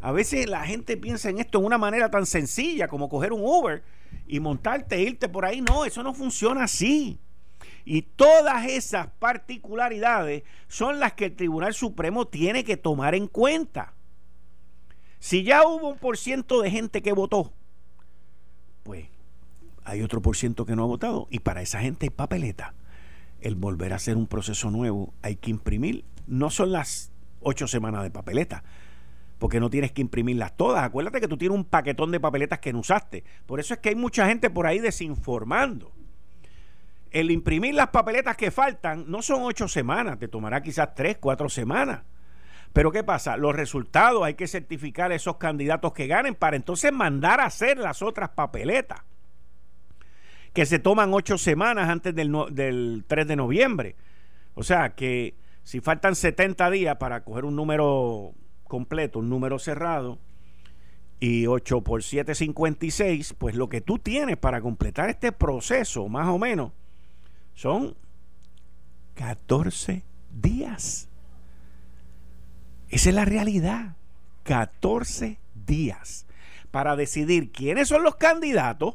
A 0.00 0.12
veces 0.12 0.48
la 0.48 0.64
gente 0.66 0.96
piensa 0.96 1.30
en 1.30 1.38
esto 1.38 1.60
de 1.60 1.66
una 1.66 1.78
manera 1.78 2.10
tan 2.10 2.26
sencilla 2.26 2.88
como 2.88 3.08
coger 3.08 3.32
un 3.32 3.40
Uber 3.42 3.82
y 4.26 4.40
montarte 4.40 4.96
e 4.96 5.02
irte 5.02 5.28
por 5.28 5.44
ahí. 5.44 5.62
No, 5.62 5.84
eso 5.84 6.02
no 6.02 6.12
funciona 6.12 6.64
así. 6.64 7.18
Y 7.88 8.02
todas 8.02 8.66
esas 8.66 9.06
particularidades 9.20 10.42
son 10.66 10.98
las 10.98 11.12
que 11.12 11.26
el 11.26 11.36
Tribunal 11.36 11.72
Supremo 11.72 12.26
tiene 12.26 12.64
que 12.64 12.76
tomar 12.76 13.14
en 13.14 13.28
cuenta. 13.28 13.94
Si 15.20 15.44
ya 15.44 15.64
hubo 15.64 15.90
un 15.90 15.98
por 15.98 16.18
ciento 16.18 16.60
de 16.60 16.70
gente 16.72 17.00
que 17.00 17.12
votó, 17.12 17.52
pues 18.82 19.06
hay 19.84 20.02
otro 20.02 20.20
por 20.20 20.36
ciento 20.36 20.66
que 20.66 20.74
no 20.74 20.82
ha 20.82 20.86
votado. 20.86 21.28
Y 21.30 21.38
para 21.38 21.62
esa 21.62 21.78
gente 21.78 22.06
hay 22.06 22.10
papeleta. 22.10 22.74
El 23.40 23.54
volver 23.54 23.92
a 23.92 23.96
hacer 23.96 24.16
un 24.16 24.26
proceso 24.26 24.68
nuevo 24.72 25.14
hay 25.22 25.36
que 25.36 25.50
imprimir. 25.50 26.04
No 26.26 26.50
son 26.50 26.72
las 26.72 27.12
ocho 27.40 27.68
semanas 27.68 28.02
de 28.02 28.10
papeleta, 28.10 28.64
porque 29.38 29.60
no 29.60 29.70
tienes 29.70 29.92
que 29.92 30.02
imprimirlas 30.02 30.56
todas. 30.56 30.82
Acuérdate 30.82 31.20
que 31.20 31.28
tú 31.28 31.38
tienes 31.38 31.56
un 31.56 31.64
paquetón 31.64 32.10
de 32.10 32.18
papeletas 32.18 32.58
que 32.58 32.72
no 32.72 32.80
usaste. 32.80 33.22
Por 33.46 33.60
eso 33.60 33.74
es 33.74 33.80
que 33.80 33.90
hay 33.90 33.94
mucha 33.94 34.26
gente 34.26 34.50
por 34.50 34.66
ahí 34.66 34.80
desinformando. 34.80 35.92
El 37.16 37.30
imprimir 37.30 37.74
las 37.74 37.88
papeletas 37.88 38.36
que 38.36 38.50
faltan 38.50 39.10
no 39.10 39.22
son 39.22 39.42
ocho 39.44 39.68
semanas, 39.68 40.18
te 40.18 40.28
tomará 40.28 40.60
quizás 40.60 40.94
tres, 40.94 41.16
cuatro 41.18 41.48
semanas. 41.48 42.02
Pero 42.74 42.92
¿qué 42.92 43.02
pasa? 43.04 43.38
Los 43.38 43.56
resultados 43.56 44.22
hay 44.22 44.34
que 44.34 44.46
certificar 44.46 45.10
a 45.10 45.14
esos 45.14 45.38
candidatos 45.38 45.94
que 45.94 46.08
ganen 46.08 46.34
para 46.34 46.56
entonces 46.56 46.92
mandar 46.92 47.40
a 47.40 47.46
hacer 47.46 47.78
las 47.78 48.02
otras 48.02 48.28
papeletas 48.28 49.00
que 50.52 50.66
se 50.66 50.78
toman 50.78 51.14
ocho 51.14 51.38
semanas 51.38 51.88
antes 51.88 52.14
del, 52.14 52.30
del 52.50 53.06
3 53.06 53.26
de 53.26 53.36
noviembre. 53.36 53.96
O 54.52 54.62
sea 54.62 54.94
que 54.94 55.38
si 55.62 55.80
faltan 55.80 56.16
70 56.16 56.70
días 56.70 56.96
para 56.96 57.24
coger 57.24 57.46
un 57.46 57.56
número 57.56 58.34
completo, 58.64 59.20
un 59.20 59.30
número 59.30 59.58
cerrado, 59.58 60.18
y 61.18 61.46
8 61.46 61.80
por 61.80 62.02
7, 62.02 62.34
56, 62.34 63.36
pues 63.38 63.54
lo 63.54 63.70
que 63.70 63.80
tú 63.80 63.98
tienes 63.98 64.36
para 64.36 64.60
completar 64.60 65.08
este 65.08 65.32
proceso, 65.32 66.10
más 66.10 66.28
o 66.28 66.38
menos, 66.38 66.72
son 67.56 67.96
14 69.14 70.04
días. 70.30 71.08
Esa 72.88 73.08
es 73.08 73.14
la 73.14 73.24
realidad. 73.24 73.96
14 74.44 75.40
días 75.66 76.26
para 76.70 76.94
decidir 76.94 77.50
quiénes 77.50 77.88
son 77.88 78.04
los 78.04 78.14
candidatos, 78.16 78.94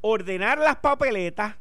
ordenar 0.00 0.58
las 0.58 0.76
papeletas, 0.76 1.56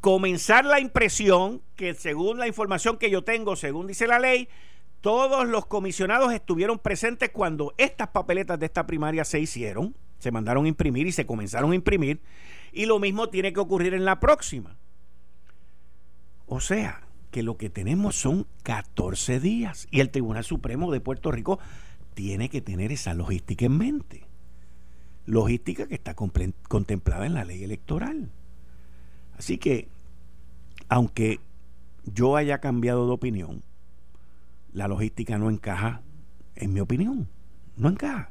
comenzar 0.00 0.64
la 0.64 0.78
impresión, 0.78 1.62
que 1.74 1.94
según 1.94 2.38
la 2.38 2.46
información 2.46 2.98
que 2.98 3.10
yo 3.10 3.24
tengo, 3.24 3.56
según 3.56 3.88
dice 3.88 4.06
la 4.06 4.20
ley, 4.20 4.48
todos 5.00 5.48
los 5.48 5.66
comisionados 5.66 6.32
estuvieron 6.32 6.78
presentes 6.78 7.30
cuando 7.30 7.74
estas 7.78 8.08
papeletas 8.08 8.60
de 8.60 8.66
esta 8.66 8.86
primaria 8.86 9.24
se 9.24 9.40
hicieron. 9.40 9.96
Se 10.24 10.30
mandaron 10.30 10.64
a 10.64 10.68
imprimir 10.68 11.06
y 11.06 11.12
se 11.12 11.26
comenzaron 11.26 11.72
a 11.72 11.74
imprimir. 11.74 12.22
Y 12.72 12.86
lo 12.86 12.98
mismo 12.98 13.28
tiene 13.28 13.52
que 13.52 13.60
ocurrir 13.60 13.92
en 13.92 14.06
la 14.06 14.20
próxima. 14.20 14.78
O 16.46 16.60
sea, 16.60 17.02
que 17.30 17.42
lo 17.42 17.58
que 17.58 17.68
tenemos 17.68 18.16
son 18.16 18.46
14 18.62 19.38
días. 19.38 19.86
Y 19.90 20.00
el 20.00 20.08
Tribunal 20.08 20.42
Supremo 20.42 20.90
de 20.90 21.02
Puerto 21.02 21.30
Rico 21.30 21.58
tiene 22.14 22.48
que 22.48 22.62
tener 22.62 22.90
esa 22.90 23.12
logística 23.12 23.66
en 23.66 23.76
mente. 23.76 24.26
Logística 25.26 25.86
que 25.88 25.94
está 25.94 26.14
contemplada 26.14 27.26
en 27.26 27.34
la 27.34 27.44
ley 27.44 27.62
electoral. 27.62 28.30
Así 29.36 29.58
que, 29.58 29.88
aunque 30.88 31.38
yo 32.06 32.36
haya 32.36 32.62
cambiado 32.62 33.06
de 33.06 33.12
opinión, 33.12 33.62
la 34.72 34.88
logística 34.88 35.36
no 35.36 35.50
encaja, 35.50 36.00
en 36.56 36.72
mi 36.72 36.80
opinión, 36.80 37.28
no 37.76 37.90
encaja. 37.90 38.30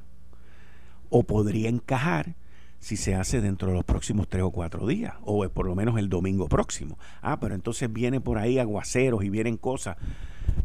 O 1.15 1.21
podría 1.21 1.69
encajar 1.69 2.33
si 2.79 2.97
se 2.97 3.13
hace 3.13 3.39
dentro 3.39 3.67
de 3.67 3.75
los 3.75 3.85
próximos 3.85 4.27
tres 4.27 4.41
o 4.41 4.49
cuatro 4.49 4.87
días, 4.87 5.13
o 5.21 5.47
por 5.47 5.67
lo 5.67 5.75
menos 5.75 5.99
el 5.99 6.09
domingo 6.09 6.49
próximo. 6.49 6.97
Ah, 7.21 7.39
pero 7.39 7.53
entonces 7.53 7.93
viene 7.93 8.19
por 8.19 8.39
ahí 8.39 8.57
aguaceros 8.57 9.23
y 9.23 9.29
vienen 9.29 9.57
cosas. 9.57 9.95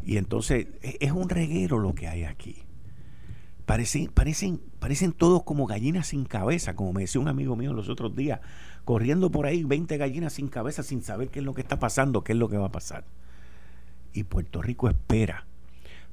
Y 0.04 0.16
entonces 0.16 0.68
e-, 0.80 0.96
es 1.00 1.12
un 1.12 1.28
reguero 1.28 1.78
lo 1.78 1.94
que 1.94 2.08
hay 2.08 2.24
aquí. 2.24 2.56
Parecen, 3.66 4.06
parecen, 4.06 4.62
parecen 4.78 5.12
todos 5.12 5.42
como 5.42 5.66
gallinas 5.66 6.06
sin 6.06 6.24
cabeza, 6.24 6.74
como 6.74 6.94
me 6.94 7.02
decía 7.02 7.20
un 7.20 7.28
amigo 7.28 7.54
mío 7.54 7.74
los 7.74 7.90
otros 7.90 8.16
días, 8.16 8.40
corriendo 8.86 9.30
por 9.30 9.44
ahí 9.44 9.62
20 9.64 9.98
gallinas 9.98 10.32
sin 10.32 10.48
cabeza 10.48 10.82
sin 10.82 11.02
saber 11.02 11.28
qué 11.28 11.40
es 11.40 11.44
lo 11.44 11.52
que 11.52 11.60
está 11.60 11.78
pasando, 11.78 12.24
qué 12.24 12.32
es 12.32 12.38
lo 12.38 12.48
que 12.48 12.56
va 12.56 12.68
a 12.68 12.72
pasar. 12.72 13.04
Y 14.14 14.24
Puerto 14.24 14.62
Rico 14.62 14.88
espera 14.88 15.44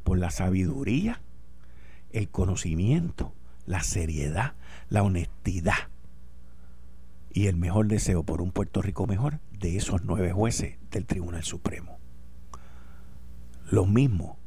por 0.03 0.17
la 0.17 0.29
sabiduría, 0.29 1.21
el 2.11 2.27
conocimiento, 2.27 3.31
la 3.65 3.81
seriedad, 3.84 4.53
la 4.89 5.03
honestidad 5.03 5.89
y 7.34 7.48
el 7.48 7.57
mejor 7.57 7.88
deseo 7.88 8.24
por 8.24 8.41
un 8.41 8.51
Puerto 8.51 8.81
Rico 8.81 9.07
mejor 9.07 9.39
de 9.51 9.77
esos 9.77 10.03
nueve 10.03 10.31
jueces 10.31 10.77
del 10.91 11.05
Tribunal 11.05 11.43
Supremo. 11.43 11.98
Lo 13.69 13.86
mismo 13.86 14.38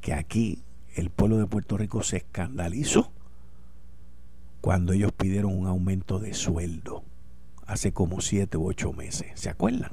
que 0.00 0.14
aquí 0.14 0.64
el 0.94 1.10
pueblo 1.10 1.38
de 1.38 1.46
Puerto 1.46 1.76
Rico 1.76 2.02
se 2.02 2.18
escandalizó 2.18 3.12
cuando 4.60 4.92
ellos 4.92 5.12
pidieron 5.12 5.56
un 5.56 5.66
aumento 5.66 6.18
de 6.18 6.34
sueldo 6.34 7.04
hace 7.66 7.92
como 7.92 8.20
siete 8.20 8.56
u 8.56 8.66
ocho 8.66 8.92
meses. 8.92 9.28
¿Se 9.34 9.48
acuerdan? 9.48 9.92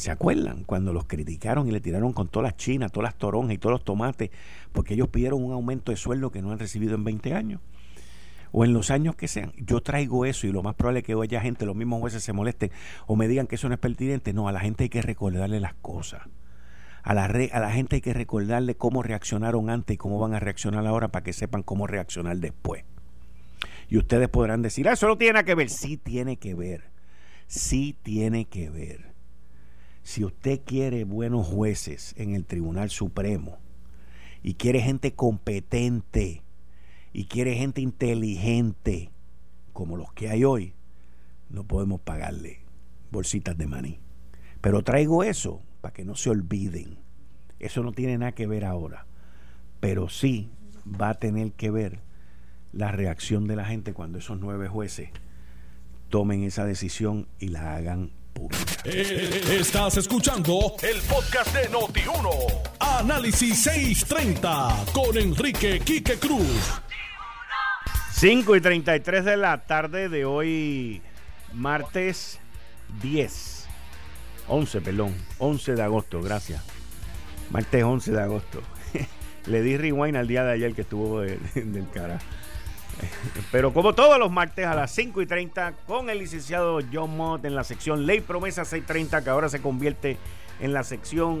¿Se 0.00 0.10
acuerdan 0.10 0.64
cuando 0.64 0.92
los 0.92 1.04
criticaron 1.04 1.68
y 1.68 1.70
le 1.70 1.80
tiraron 1.80 2.12
con 2.12 2.28
todas 2.28 2.44
las 2.44 2.56
chinas, 2.56 2.90
todas 2.90 3.04
las 3.04 3.18
toronjas 3.18 3.54
y 3.54 3.58
todos 3.58 3.72
los 3.72 3.84
tomates 3.84 4.30
porque 4.72 4.94
ellos 4.94 5.08
pidieron 5.08 5.44
un 5.44 5.52
aumento 5.52 5.92
de 5.92 5.96
sueldo 5.96 6.30
que 6.30 6.42
no 6.42 6.52
han 6.52 6.58
recibido 6.58 6.94
en 6.94 7.04
20 7.04 7.34
años? 7.34 7.60
o 8.52 8.64
en 8.64 8.72
los 8.72 8.90
años 8.90 9.14
que 9.16 9.28
sean, 9.28 9.52
yo 9.56 9.80
traigo 9.80 10.24
eso 10.24 10.46
y 10.46 10.52
lo 10.52 10.62
más 10.62 10.74
probable 10.74 11.00
es 11.00 11.06
que 11.06 11.14
haya 11.14 11.40
gente, 11.40 11.66
los 11.66 11.76
mismos 11.76 12.00
jueces 12.00 12.22
se 12.22 12.32
molesten 12.32 12.70
o 13.06 13.16
me 13.16 13.28
digan 13.28 13.46
que 13.46 13.54
eso 13.54 13.68
no 13.68 13.74
es 13.74 13.80
pertinente. 13.80 14.32
No, 14.32 14.48
a 14.48 14.52
la 14.52 14.60
gente 14.60 14.84
hay 14.84 14.88
que 14.88 15.02
recordarle 15.02 15.60
las 15.60 15.74
cosas. 15.74 16.22
A 17.02 17.14
la, 17.14 17.70
gente 17.70 17.96
hay 17.96 18.02
que 18.02 18.12
recordarle 18.12 18.74
cómo 18.74 19.02
reaccionaron 19.02 19.70
antes 19.70 19.94
y 19.94 19.96
cómo 19.96 20.18
van 20.18 20.34
a 20.34 20.40
reaccionar 20.40 20.86
ahora 20.86 21.08
para 21.08 21.24
que 21.24 21.32
sepan 21.32 21.62
cómo 21.62 21.86
reaccionar 21.86 22.36
después. 22.38 22.84
Y 23.88 23.96
ustedes 23.96 24.28
podrán 24.28 24.62
decir, 24.62 24.88
ah, 24.88 24.92
eso 24.92 25.08
no 25.08 25.16
tiene 25.16 25.42
que 25.44 25.54
ver. 25.54 25.70
Sí 25.70 25.96
tiene 25.96 26.36
que 26.36 26.54
ver. 26.54 26.90
Sí 27.46 27.96
tiene 28.02 28.44
que 28.44 28.68
ver. 28.70 29.09
Si 30.02 30.24
usted 30.24 30.60
quiere 30.64 31.04
buenos 31.04 31.46
jueces 31.46 32.14
en 32.16 32.34
el 32.34 32.44
Tribunal 32.44 32.90
Supremo 32.90 33.58
y 34.42 34.54
quiere 34.54 34.80
gente 34.80 35.14
competente, 35.14 36.42
y 37.12 37.24
quiere 37.24 37.54
gente 37.56 37.80
inteligente 37.80 39.10
como 39.72 39.96
los 39.96 40.12
que 40.12 40.28
hay 40.28 40.44
hoy, 40.44 40.74
no 41.48 41.64
podemos 41.64 42.00
pagarle 42.00 42.60
bolsitas 43.10 43.56
de 43.56 43.66
maní. 43.66 43.98
Pero 44.60 44.82
traigo 44.82 45.24
eso 45.24 45.62
para 45.80 45.92
que 45.92 46.04
no 46.04 46.14
se 46.14 46.30
olviden. 46.30 46.98
Eso 47.58 47.82
no 47.82 47.92
tiene 47.92 48.18
nada 48.18 48.32
que 48.32 48.46
ver 48.46 48.64
ahora. 48.64 49.06
Pero 49.80 50.08
sí 50.08 50.50
va 50.86 51.10
a 51.10 51.14
tener 51.14 51.52
que 51.52 51.70
ver 51.70 52.00
la 52.72 52.92
reacción 52.92 53.46
de 53.46 53.56
la 53.56 53.64
gente 53.64 53.92
cuando 53.92 54.18
esos 54.18 54.38
nueve 54.38 54.68
jueces 54.68 55.10
tomen 56.08 56.44
esa 56.44 56.64
decisión 56.64 57.26
y 57.38 57.48
la 57.48 57.74
hagan 57.74 58.10
Eh, 58.84 59.58
estás 59.60 59.96
escuchando 59.98 60.74
el 60.82 61.00
podcast 61.02 61.54
de 61.54 61.68
Noti1. 61.70 62.62
Análisis 62.78 63.62
630 63.62 64.84
con 64.92 65.16
Enrique 65.16 65.80
Quique 65.80 66.18
Cruz. 66.18 66.80
5 68.12 68.56
y 68.56 68.60
33 68.60 69.24
de 69.24 69.36
la 69.36 69.58
tarde 69.64 70.08
de 70.08 70.24
hoy, 70.24 71.00
martes 71.54 72.38
10, 73.02 73.66
11, 74.48 74.80
perdón, 74.80 75.14
11 75.38 75.74
de 75.74 75.82
agosto, 75.82 76.20
gracias. 76.20 76.62
Martes 77.50 77.82
11 77.82 78.12
de 78.12 78.20
agosto. 78.20 78.62
Le 79.46 79.62
di 79.62 79.76
rewind 79.76 80.16
al 80.16 80.28
día 80.28 80.44
de 80.44 80.52
ayer 80.52 80.74
que 80.74 80.82
estuvo 80.82 81.20
del 81.20 81.88
cara. 81.92 82.18
Pero 83.52 83.72
como 83.72 83.94
todos 83.94 84.18
los 84.18 84.30
martes 84.30 84.66
a 84.66 84.74
las 84.74 84.90
5 84.92 85.22
y 85.22 85.26
30 85.26 85.72
con 85.86 86.10
el 86.10 86.18
licenciado 86.18 86.80
John 86.92 87.16
Mott 87.16 87.44
en 87.44 87.54
la 87.54 87.64
sección 87.64 88.06
Ley 88.06 88.20
Promesa 88.20 88.64
630 88.64 89.24
que 89.24 89.30
ahora 89.30 89.48
se 89.48 89.60
convierte 89.60 90.16
en 90.60 90.72
la 90.72 90.82
sección 90.84 91.40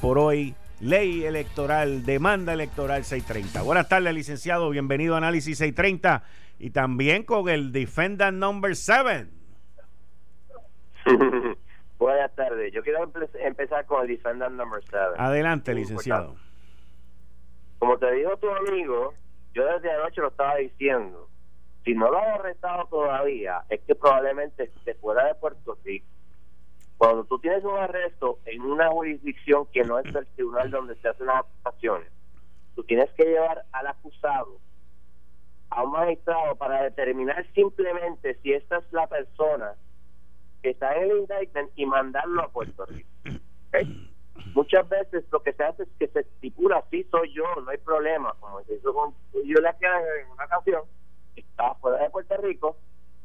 por 0.00 0.18
hoy 0.18 0.54
Ley 0.80 1.24
Electoral, 1.24 2.04
Demanda 2.04 2.52
Electoral 2.52 3.04
630. 3.04 3.62
Buenas 3.62 3.88
tardes, 3.88 4.14
licenciado. 4.14 4.70
Bienvenido 4.70 5.14
a 5.14 5.18
Análisis 5.18 5.58
630 5.58 6.22
y 6.58 6.70
también 6.70 7.24
con 7.24 7.48
el 7.48 7.72
Defendant 7.72 8.38
Number 8.38 8.76
7. 8.76 9.26
Buenas 11.98 12.34
tardes. 12.36 12.72
Yo 12.72 12.82
quiero 12.82 13.10
empezar 13.40 13.86
con 13.86 14.02
el 14.02 14.08
Defendant 14.08 14.54
Number 14.54 14.80
7. 14.82 14.98
Adelante, 15.18 15.74
licenciado. 15.74 16.36
Como 17.80 17.98
te 17.98 18.12
dijo 18.12 18.36
tu 18.36 18.48
amigo, 18.48 19.14
yo 19.54 19.64
desde 19.66 19.92
anoche 19.92 20.20
lo 20.20 20.28
estaba 20.28 20.56
diciendo. 20.56 21.28
Si 21.84 21.94
no 21.94 22.10
lo 22.10 22.18
han 22.18 22.40
arrestado 22.40 22.86
todavía, 22.86 23.62
es 23.68 23.80
que 23.82 23.94
probablemente 23.94 24.64
esté 24.64 24.94
fuera 24.94 25.26
de 25.26 25.34
Puerto 25.36 25.78
Rico 25.84 26.06
cuando 26.98 27.24
tú 27.24 27.38
tienes 27.38 27.64
un 27.64 27.78
arresto 27.78 28.40
en 28.44 28.60
una 28.60 28.88
jurisdicción 28.88 29.66
que 29.72 29.84
no 29.84 30.00
es 30.00 30.12
el 30.12 30.26
tribunal 30.34 30.68
donde 30.70 30.96
se 30.96 31.08
hacen 31.08 31.26
las 31.26 31.44
acusaciones, 31.44 32.10
tú 32.74 32.82
tienes 32.82 33.08
que 33.12 33.24
llevar 33.24 33.64
al 33.70 33.86
acusado 33.86 34.58
a 35.70 35.84
un 35.84 35.92
magistrado 35.92 36.56
para 36.56 36.82
determinar 36.82 37.46
simplemente 37.54 38.36
si 38.42 38.52
esta 38.52 38.78
es 38.78 38.92
la 38.92 39.06
persona 39.06 39.74
que 40.60 40.70
está 40.70 40.92
en 40.96 41.04
el 41.04 41.18
indictment 41.18 41.70
y 41.76 41.86
mandarlo 41.86 42.42
a 42.42 42.50
Puerto 42.50 42.84
Rico. 42.86 43.08
Muchas 44.54 44.88
veces 44.88 45.24
lo 45.30 45.42
que 45.42 45.52
se 45.52 45.64
hace 45.64 45.82
es 45.84 45.88
que 45.98 46.08
se 46.08 46.20
estipula, 46.20 46.84
sí 46.90 47.04
soy 47.10 47.32
yo, 47.32 47.44
no 47.62 47.70
hay 47.70 47.78
problema, 47.78 48.34
como 48.40 48.62
se 48.64 48.74
hizo 48.74 48.92
con 48.92 49.14
yo 49.32 49.60
le 49.60 49.68
en 49.68 50.30
una 50.30 50.44
ocasión, 50.44 50.82
estaba 51.36 51.74
fuera 51.76 52.02
de 52.02 52.10
Puerto 52.10 52.36
Rico, 52.38 52.76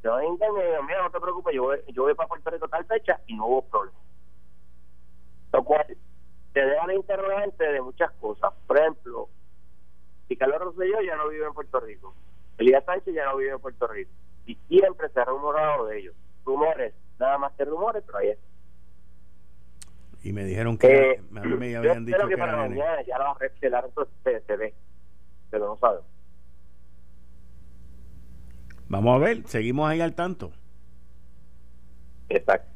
yo 0.04 0.20
en 0.20 0.38
mira, 0.86 1.02
no 1.02 1.12
te 1.12 1.20
preocupes, 1.20 1.56
yo 1.56 1.64
voy, 1.64 1.80
yo 1.94 2.04
voy 2.04 2.14
para 2.14 2.28
Puerto 2.28 2.50
Rico 2.50 2.68
tal 2.68 2.86
fecha 2.86 3.20
y 3.28 3.36
no 3.36 3.48
hubo 3.48 3.62
problema. 3.64 3.98
Lo 5.54 5.64
cual 5.64 5.86
te 6.54 6.66
deja 6.66 6.88
la 6.88 6.94
interrogante 6.94 7.64
de 7.64 7.82
muchas 7.82 8.12
cosas. 8.14 8.54
Por 8.68 8.78
ejemplo, 8.78 9.30
si 10.28 10.36
Carlos 10.36 10.60
Rosselló 10.60 11.02
ya 11.02 11.16
no 11.16 11.30
vive 11.30 11.46
en 11.46 11.54
Puerto 11.54 11.80
Rico, 11.80 12.14
Elías 12.58 12.84
Sánchez 12.86 13.14
ya 13.14 13.26
no 13.26 13.38
vive 13.38 13.52
en 13.52 13.60
Puerto 13.60 13.88
Rico, 13.88 14.12
y 14.46 14.56
siempre 14.68 15.10
se 15.10 15.20
ha 15.20 15.26
rumorado 15.26 15.86
de 15.86 16.00
ellos. 16.00 16.16
Rumores, 16.46 16.94
nada 17.20 17.38
más 17.38 17.54
que 17.54 17.66
rumores, 17.66 18.04
pero 18.06 18.18
ahí 18.18 18.30
es. 18.30 18.40
Y 20.24 20.32
me 20.32 20.46
dijeron 20.46 20.78
que 20.78 20.88
eh, 20.88 21.22
a 21.36 21.42
mí 21.42 21.58
me 21.58 21.76
habían 21.76 22.06
dicho 22.06 22.28
que, 22.28 22.38
para 22.38 22.56
mañana 22.56 23.02
ya 23.06 23.18
la 23.18 23.34
va 23.34 23.38
se, 24.24 24.40
se 24.42 24.56
ve, 24.56 24.74
pero 25.50 25.68
no 25.68 25.78
sabemos. 25.78 26.06
Vamos 28.88 29.16
a 29.16 29.26
ver, 29.26 29.44
seguimos 29.48 29.90
ahí 29.90 30.00
al 30.00 30.16
tanto. 30.16 30.52
Exacto. 32.30 32.70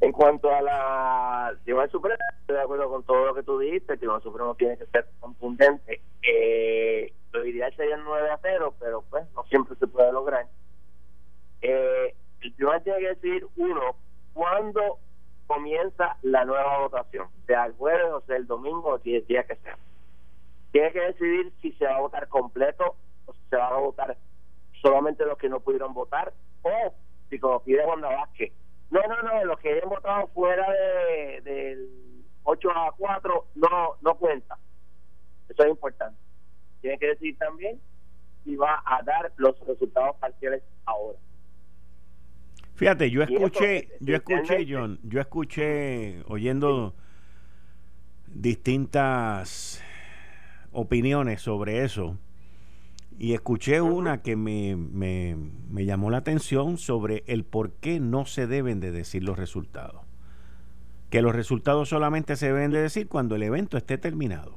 En 0.00 0.12
cuanto 0.12 0.52
a 0.52 0.60
la 0.62 1.56
Tribunal 1.64 1.90
Supremo, 1.90 2.18
estoy 2.40 2.56
de 2.56 2.62
acuerdo 2.62 2.88
con 2.88 3.02
todo 3.04 3.26
lo 3.26 3.34
que 3.34 3.42
tú 3.42 3.58
dijiste, 3.58 3.94
el 3.94 3.98
Tribunal 3.98 4.22
Supremo 4.22 4.54
tiene 4.54 4.76
que 4.76 4.86
ser 4.86 5.08
contundente. 5.20 6.00
Eh, 6.22 7.12
lo 7.32 7.44
ideal 7.44 7.74
sería 7.76 7.96
9 7.96 8.30
a 8.30 8.38
0, 8.40 8.74
pero 8.78 9.02
pues 9.10 9.24
no 9.34 9.44
siempre 9.44 9.76
se 9.76 9.86
puede 9.86 10.12
lograr. 10.12 10.46
Eh, 11.60 12.14
el 12.40 12.54
Tribunal 12.54 12.82
tiene 12.82 12.98
que 13.00 13.08
decidir, 13.08 13.46
uno, 13.56 13.96
cuándo 14.32 14.98
comienza 15.52 16.16
la 16.22 16.44
nueva 16.44 16.78
votación, 16.78 17.28
sea 17.46 17.66
el 17.66 17.72
jueves 17.74 18.10
o 18.12 18.20
sea 18.22 18.36
el 18.36 18.46
domingo 18.46 18.94
o 18.94 19.00
el 19.04 19.26
día 19.26 19.44
que 19.44 19.56
sea. 19.56 19.76
Tiene 20.70 20.92
que 20.92 21.00
decidir 21.00 21.52
si 21.60 21.72
se 21.72 21.84
va 21.84 21.96
a 21.96 22.00
votar 22.00 22.28
completo 22.28 22.96
o 23.26 23.34
si 23.34 23.40
se 23.50 23.56
va 23.56 23.68
a 23.68 23.78
votar 23.78 24.16
solamente 24.80 25.24
los 25.24 25.38
que 25.38 25.48
no 25.48 25.60
pudieron 25.60 25.94
votar, 25.94 26.32
o 26.62 26.94
si 27.28 27.38
como 27.38 27.62
pide 27.62 27.84
Wanda 27.86 28.08
Vázquez, 28.08 28.52
no, 28.90 29.00
no, 29.02 29.22
no, 29.22 29.44
los 29.44 29.58
que 29.60 29.72
hayan 29.72 29.88
votado 29.88 30.26
fuera 30.28 30.66
de, 30.70 31.40
del 31.42 32.24
8 32.44 32.70
a 32.70 32.94
4 32.96 33.46
no, 33.54 33.96
no 34.00 34.14
cuenta. 34.16 34.58
Eso 35.48 35.62
es 35.62 35.70
importante. 35.70 36.18
Tiene 36.80 36.98
que 36.98 37.06
decir 37.08 37.38
también 37.38 37.80
si 38.44 38.56
va 38.56 38.82
a 38.84 39.02
dar 39.02 39.32
los 39.36 39.58
resultados 39.66 40.16
parciales 40.16 40.62
ahora. 40.84 41.18
Fíjate, 42.82 43.12
yo 43.12 43.22
escuché, 43.22 43.76
eh, 43.76 43.88
yo 44.00 44.16
escuché, 44.16 44.66
John, 44.68 44.98
yo 45.04 45.20
escuché 45.20 46.20
oyendo 46.26 46.96
distintas 48.26 49.80
opiniones 50.72 51.40
sobre 51.42 51.84
eso 51.84 52.18
y 53.20 53.34
escuché 53.34 53.80
una 53.80 54.22
que 54.22 54.34
me, 54.34 54.74
me, 54.74 55.36
me, 55.70 55.84
llamó 55.84 56.10
la 56.10 56.16
atención 56.16 56.76
sobre 56.76 57.22
el 57.28 57.44
por 57.44 57.70
qué 57.74 58.00
no 58.00 58.24
se 58.24 58.48
deben 58.48 58.80
de 58.80 58.90
decir 58.90 59.22
los 59.22 59.38
resultados. 59.38 60.02
Que 61.08 61.22
los 61.22 61.36
resultados 61.36 61.88
solamente 61.88 62.34
se 62.34 62.46
deben 62.46 62.72
de 62.72 62.82
decir 62.82 63.06
cuando 63.06 63.36
el 63.36 63.44
evento 63.44 63.76
esté 63.76 63.96
terminado. 63.96 64.56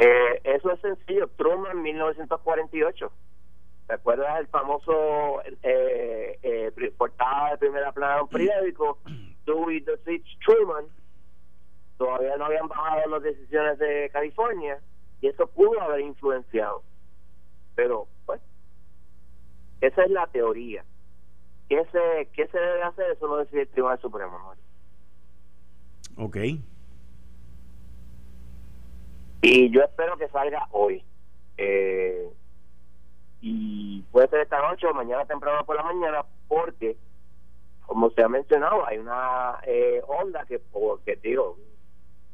Eh, 0.00 0.40
eso 0.42 0.72
es 0.72 0.80
sencillo, 0.80 1.28
Truman 1.36 1.80
1948. 1.80 3.12
¿Te 3.88 3.94
acuerdas 3.94 4.38
el 4.38 4.46
famoso 4.48 5.42
eh, 5.62 6.38
eh, 6.42 6.92
portada 6.98 7.52
de 7.52 7.56
primera 7.56 7.90
plana 7.90 8.22
un 8.22 8.28
periódico? 8.28 8.98
Dewey 9.46 9.80
the 9.80 9.98
Truman. 10.44 10.84
Todavía 11.96 12.36
no 12.36 12.44
habían 12.44 12.68
bajado 12.68 13.08
las 13.08 13.22
decisiones 13.22 13.78
de 13.78 14.10
California 14.12 14.78
y 15.22 15.28
eso 15.28 15.46
pudo 15.46 15.80
haber 15.80 16.02
influenciado. 16.02 16.82
Pero, 17.76 18.06
pues, 18.26 18.42
esa 19.80 20.02
es 20.02 20.10
la 20.10 20.26
teoría. 20.26 20.84
¿Qué 21.70 21.82
se, 21.90 22.28
qué 22.34 22.46
se 22.48 22.58
debe 22.58 22.82
hacer? 22.82 23.12
Eso 23.12 23.26
lo 23.26 23.38
decide 23.38 23.62
el 23.62 23.68
Tribunal 23.68 24.00
Supremo. 24.00 24.38
¿no? 24.38 26.24
Ok. 26.24 26.36
Y 29.40 29.70
yo 29.70 29.80
espero 29.82 30.18
que 30.18 30.28
salga 30.28 30.68
hoy. 30.72 31.02
Eh, 31.56 32.30
y 33.40 34.02
puede 34.10 34.28
ser 34.28 34.40
esta 34.40 34.60
noche 34.60 34.86
o 34.86 34.94
mañana 34.94 35.24
temprano 35.24 35.64
por 35.64 35.76
la 35.76 35.82
mañana, 35.82 36.24
porque, 36.48 36.96
como 37.86 38.10
se 38.10 38.22
ha 38.22 38.28
mencionado, 38.28 38.86
hay 38.86 38.98
una 38.98 39.58
eh, 39.64 40.02
onda 40.06 40.44
que, 40.44 40.58
porque 40.58 41.16
digo, 41.16 41.56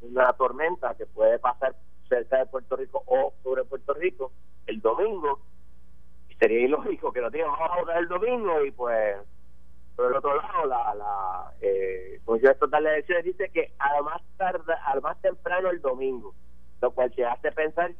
una 0.02 0.32
tormenta 0.32 0.94
que 0.94 1.06
puede 1.06 1.38
pasar 1.38 1.74
cerca 2.08 2.38
de 2.38 2.46
Puerto 2.46 2.76
Rico 2.76 3.02
o 3.06 3.32
sobre 3.42 3.64
Puerto 3.64 3.94
Rico 3.94 4.32
el 4.66 4.80
domingo. 4.80 5.40
Y 6.28 6.34
sería 6.34 6.60
ilógico 6.60 7.12
que 7.12 7.20
lo 7.20 7.30
digan, 7.30 7.50
vamos 7.50 7.70
a 7.70 7.80
votar 7.80 7.98
el 7.98 8.08
domingo 8.08 8.64
y 8.64 8.70
pues 8.70 9.16
por 9.96 10.06
el 10.06 10.16
otro 10.16 10.36
lado, 10.36 10.66
la, 10.66 10.92
la 10.94 11.52
eh, 11.60 12.20
Comisión 12.24 12.52
Estatal 12.52 12.82
de 12.82 12.90
Elecciones 12.90 13.24
dice 13.24 13.48
que 13.50 13.72
al 13.78 14.02
más 14.02 14.20
tarde, 14.36 14.74
al 14.86 15.00
más 15.00 15.20
temprano 15.20 15.70
el 15.70 15.80
domingo 15.80 16.34
lo 16.84 16.90
cual 16.90 17.12
se 17.14 17.24
hace 17.24 17.50
pensar 17.52 17.92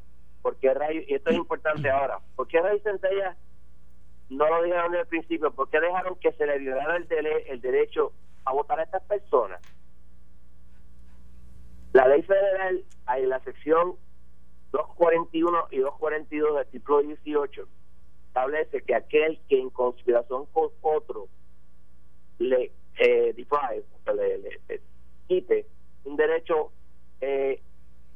por 0.45 0.57
qué 0.57 0.71
y 1.09 1.15
esto 1.15 1.31
es 1.31 1.37
importante 1.37 1.89
ahora, 1.89 2.19
¿por 2.37 2.47
qué 2.47 2.61
Rey 2.61 2.79
Centella 2.81 3.35
no 4.29 4.47
lo 4.47 4.63
dijeron 4.63 4.93
desde 4.93 5.01
el 5.05 5.09
principio? 5.09 5.51
¿Por 5.55 5.71
qué 5.71 5.81
dejaron 5.81 6.17
que 6.17 6.33
se 6.33 6.45
le 6.45 6.59
violara 6.59 6.99
el, 6.99 7.27
el 7.47 7.61
derecho 7.63 8.13
a 8.45 8.53
votar 8.53 8.79
a 8.79 8.83
estas 8.83 9.03
personas? 9.05 9.63
La 11.95 12.07
ley 12.09 12.23
federal, 12.25 12.85
en 13.17 13.29
la 13.31 13.41
sección 13.41 13.95
241 14.73 15.69
y 15.71 15.79
242 15.79 16.57
del 16.57 16.67
título 16.67 16.99
18, 17.01 17.69
establece 18.27 18.83
que 18.83 18.95
aquel 18.95 19.41
que 19.49 19.59
en 19.59 19.71
conspiración 19.71 20.45
con 20.53 20.69
otro 20.83 21.29
le 22.39 22.71
eh, 22.99 23.35
le, 23.35 24.39
le, 24.39 24.81
quite 25.27 25.67
un 26.05 26.17
derecho 26.17 26.71
eh, 27.23 27.63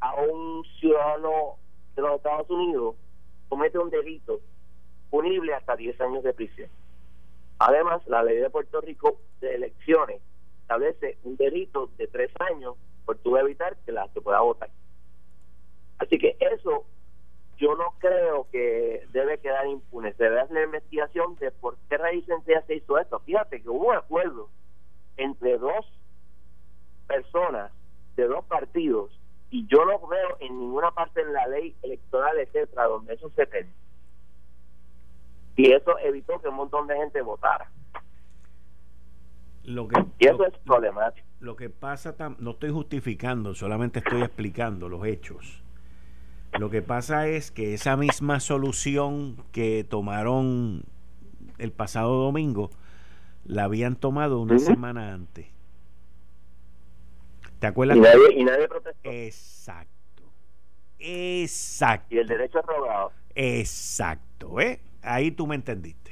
a 0.00 0.14
un 0.16 0.62
ciudadano 0.78 1.56
de 2.02 2.08
los 2.08 2.16
Estados 2.16 2.50
Unidos 2.50 2.96
comete 3.48 3.78
un 3.78 3.90
delito 3.90 4.40
punible 5.10 5.54
hasta 5.54 5.76
10 5.76 6.00
años 6.00 6.22
de 6.22 6.32
prisión. 6.32 6.70
Además, 7.58 8.06
la 8.06 8.22
ley 8.22 8.36
de 8.36 8.50
Puerto 8.50 8.80
Rico 8.80 9.20
de 9.40 9.54
elecciones 9.54 10.20
establece 10.62 11.18
un 11.24 11.36
delito 11.36 11.90
de 11.98 12.06
3 12.06 12.30
años 12.52 12.76
por 13.04 13.18
tu 13.18 13.36
evitar 13.36 13.76
que 13.84 13.92
la 13.92 14.06
se 14.08 14.20
pueda 14.20 14.40
votar. 14.40 14.70
Así 15.98 16.18
que 16.18 16.36
eso 16.38 16.84
yo 17.56 17.74
no 17.74 17.94
creo 17.98 18.46
que 18.52 19.06
debe 19.10 19.38
quedar 19.38 19.66
impune. 19.66 20.12
Se 20.14 20.24
debe 20.24 20.40
hacer 20.40 20.54
la 20.54 20.64
investigación 20.64 21.34
de 21.36 21.50
por 21.50 21.76
qué 21.88 21.98
raíz 21.98 22.24
se 22.66 22.74
hizo 22.74 22.98
esto. 22.98 23.18
Fíjate 23.20 23.60
que 23.60 23.68
hubo 23.68 23.88
un 23.88 23.96
acuerdo 23.96 24.48
entre 25.16 25.58
dos 25.58 25.86
personas 27.08 27.72
de 28.16 28.26
dos 28.26 28.44
partidos 28.44 29.10
y 29.50 29.66
yo 29.66 29.84
no 29.84 30.06
veo 30.06 30.36
en 30.40 30.58
ninguna 30.58 30.90
parte 30.92 31.22
en 31.22 31.32
la 31.32 31.46
ley 31.46 31.74
electoral, 31.82 32.38
etcétera, 32.38 32.84
donde 32.84 33.14
eso 33.14 33.30
se 33.30 33.46
tenga. 33.46 33.72
Y 35.56 35.72
eso 35.72 35.98
evitó 35.98 36.40
que 36.40 36.48
un 36.48 36.54
montón 36.54 36.86
de 36.86 36.96
gente 37.18 37.22
votara. 37.22 37.70
Lo 39.64 39.86
que, 39.86 40.02
y 40.18 40.26
eso 40.26 40.46
es 40.46 40.56
problemático. 40.58 41.26
Lo 41.40 41.54
que 41.56 41.68
pasa, 41.68 42.14
no 42.38 42.52
estoy 42.52 42.70
justificando, 42.70 43.54
solamente 43.54 43.98
estoy 43.98 44.22
explicando 44.22 44.88
los 44.88 45.04
hechos. 45.04 45.62
Lo 46.58 46.70
que 46.70 46.80
pasa 46.80 47.28
es 47.28 47.50
que 47.50 47.74
esa 47.74 47.96
misma 47.96 48.40
solución 48.40 49.36
que 49.52 49.84
tomaron 49.84 50.84
el 51.58 51.72
pasado 51.72 52.22
domingo, 52.22 52.70
la 53.44 53.64
habían 53.64 53.96
tomado 53.96 54.40
una 54.40 54.58
semana 54.58 55.12
antes. 55.12 55.46
¿Te 57.58 57.66
acuerdas? 57.66 57.96
Y 57.96 58.44
nadie, 58.44 58.68
protestó. 58.68 59.10
Exacto. 59.10 60.22
Exacto. 60.98 62.14
Y 62.14 62.18
el 62.18 62.28
derecho 62.28 62.60
es 62.60 62.66
robado. 62.66 63.12
Exacto. 63.34 64.60
¿eh? 64.60 64.80
Ahí 65.02 65.30
tú 65.30 65.46
me 65.46 65.56
entendiste. 65.56 66.07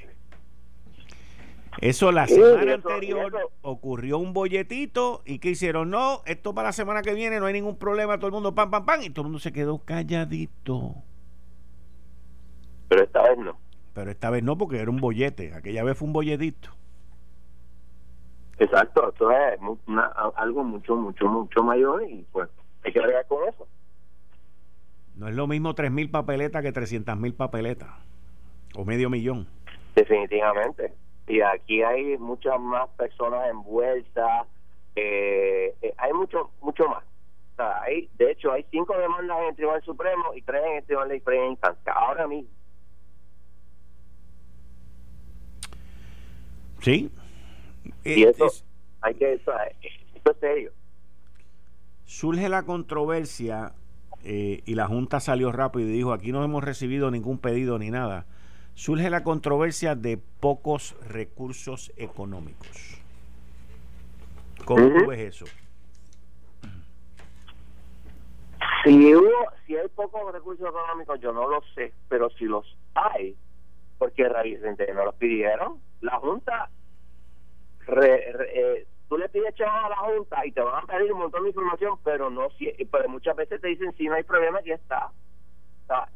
Eso 1.79 2.11
la 2.11 2.27
semana 2.27 2.75
anterior 2.75 3.51
ocurrió 3.63 4.19
un 4.19 4.33
bolletito 4.33 5.23
y 5.27 5.39
que 5.39 5.51
hicieron, 5.51 5.91
no, 5.91 6.23
esto 6.25 6.55
para 6.55 6.69
la 6.69 6.73
semana 6.73 7.03
que 7.03 7.13
viene 7.13 7.39
no 7.39 7.47
hay 7.47 7.53
ningún 7.53 7.77
problema, 7.77 8.17
todo 8.17 8.29
el 8.29 8.33
mundo 8.33 8.55
pam, 8.55 8.71
pam, 8.71 8.87
pam, 8.87 9.03
y 9.03 9.11
todo 9.11 9.23
el 9.23 9.27
mundo 9.27 9.39
se 9.39 9.53
quedó 9.53 9.79
calladito. 9.79 10.95
Pero 12.89 13.05
esta 13.05 13.23
vez 13.23 13.39
no. 13.39 13.59
Pero 13.93 14.11
esta 14.11 14.31
vez 14.31 14.43
no, 14.43 14.57
porque 14.57 14.79
era 14.79 14.91
un 14.91 15.01
bollete, 15.01 15.53
aquella 15.55 15.85
vez 15.85 15.99
fue 15.99 16.07
un 16.07 16.13
bolletito. 16.13 16.71
Exacto, 18.59 19.11
esto 19.11 19.31
es 19.31 19.59
algo 20.37 20.65
mucho, 20.65 20.97
mucho, 20.97 21.27
mucho 21.27 21.63
mayor 21.63 22.09
y 22.09 22.25
pues 22.33 22.49
hay 22.85 22.93
que 22.93 23.01
ver 23.01 23.27
con 23.29 23.47
eso. 23.47 23.67
No 25.15 25.29
es 25.29 25.35
lo 25.35 25.47
mismo 25.47 25.75
3.000 25.75 26.11
papeletas 26.11 26.63
que 26.63 26.73
300.000 26.73 27.37
papeletas 27.37 27.91
o 28.75 28.85
medio 28.85 29.11
millón. 29.11 29.47
Definitivamente. 29.95 30.93
Y 31.27 31.41
aquí 31.41 31.83
hay 31.83 32.17
muchas 32.19 32.61
más 32.61 32.89
personas 32.91 33.49
envueltas, 33.51 34.47
eh, 34.95 35.75
eh, 35.83 35.95
hay 35.99 36.13
mucho 36.13 36.51
mucho 36.61 36.89
más. 36.89 37.03
O 37.53 37.57
sea, 37.57 37.83
hay, 37.83 38.09
de 38.19 38.31
hecho, 38.31 38.53
hay 38.53 38.65
cinco 38.71 38.97
demandas 38.97 39.39
en 39.41 39.45
el 39.47 39.57
Tribunal 39.57 39.83
Supremo 39.83 40.35
y 40.35 40.43
tres 40.43 40.63
en 40.65 40.77
el 40.77 40.85
Tribunal 40.85 41.09
de 41.09 41.21
Primera 41.21 41.49
Instancia, 41.49 41.93
ahora 41.93 42.27
mismo. 42.29 42.51
Sí, 46.81 47.11
y 48.05 48.23
eh, 48.23 48.29
eso 48.31 48.47
hay 49.01 49.15
que 49.15 49.33
eso, 49.35 49.53
es 49.83 50.37
serio. 50.41 50.73
Surge 52.05 52.49
la 52.49 52.63
controversia 52.65 53.73
eh, 54.25 54.63
y 54.65 54.75
la 54.75 54.87
Junta 54.87 55.21
salió 55.21 55.53
rápido 55.53 55.89
y 55.89 55.93
dijo, 55.93 56.13
aquí 56.13 56.33
no 56.33 56.45
hemos 56.45 56.63
recibido 56.63 57.11
ningún 57.11 57.39
pedido 57.39 57.79
ni 57.79 57.91
nada. 57.91 58.27
Surge 58.77 59.09
la 59.09 59.25
controversia 59.25 59.95
de 59.95 60.19
pocos 60.19 60.95
recursos 61.09 61.93
económicos. 61.97 63.01
¿Cómo 64.67 64.87
tú 64.99 65.07
ves 65.07 65.21
eso? 65.21 65.47
Si, 68.85 69.15
hubo, 69.15 69.31
si 69.67 69.77
hay 69.77 69.89
pocos 69.89 70.31
recursos 70.31 70.69
económicos, 70.69 71.19
yo 71.21 71.33
no 71.33 71.49
lo 71.49 71.63
sé, 71.75 71.95
pero 72.09 72.29
si 72.31 72.45
los 72.45 72.77
hay, 72.95 73.35
porque 73.99 74.29
raíz 74.29 74.61
no 74.61 75.05
los 75.07 75.15
pidieron, 75.15 75.81
la 76.03 76.19
Junta 76.19 76.69
eh, 77.89 78.87
tú 79.09 79.17
le 79.17 79.29
pides 79.31 79.55
chavo 79.55 79.87
a 79.87 79.89
la 79.89 79.97
Junta 79.97 80.45
y 80.45 80.53
te 80.53 80.61
van 80.61 80.85
a 80.85 80.87
pedir 80.87 81.13
un 81.15 81.21
montón 81.21 81.45
de 81.45 81.49
información, 81.49 81.99
pero 82.05 82.29
no 82.29 82.51
si, 82.59 82.67
pero 82.91 83.09
muchas 83.09 83.37
veces 83.37 83.59
te 83.59 83.69
dicen 83.69 83.95
si 83.97 84.05
no 84.05 84.15
hay 84.17 84.23
problema, 84.23 84.59
aquí 84.59 84.73
está. 84.73 85.11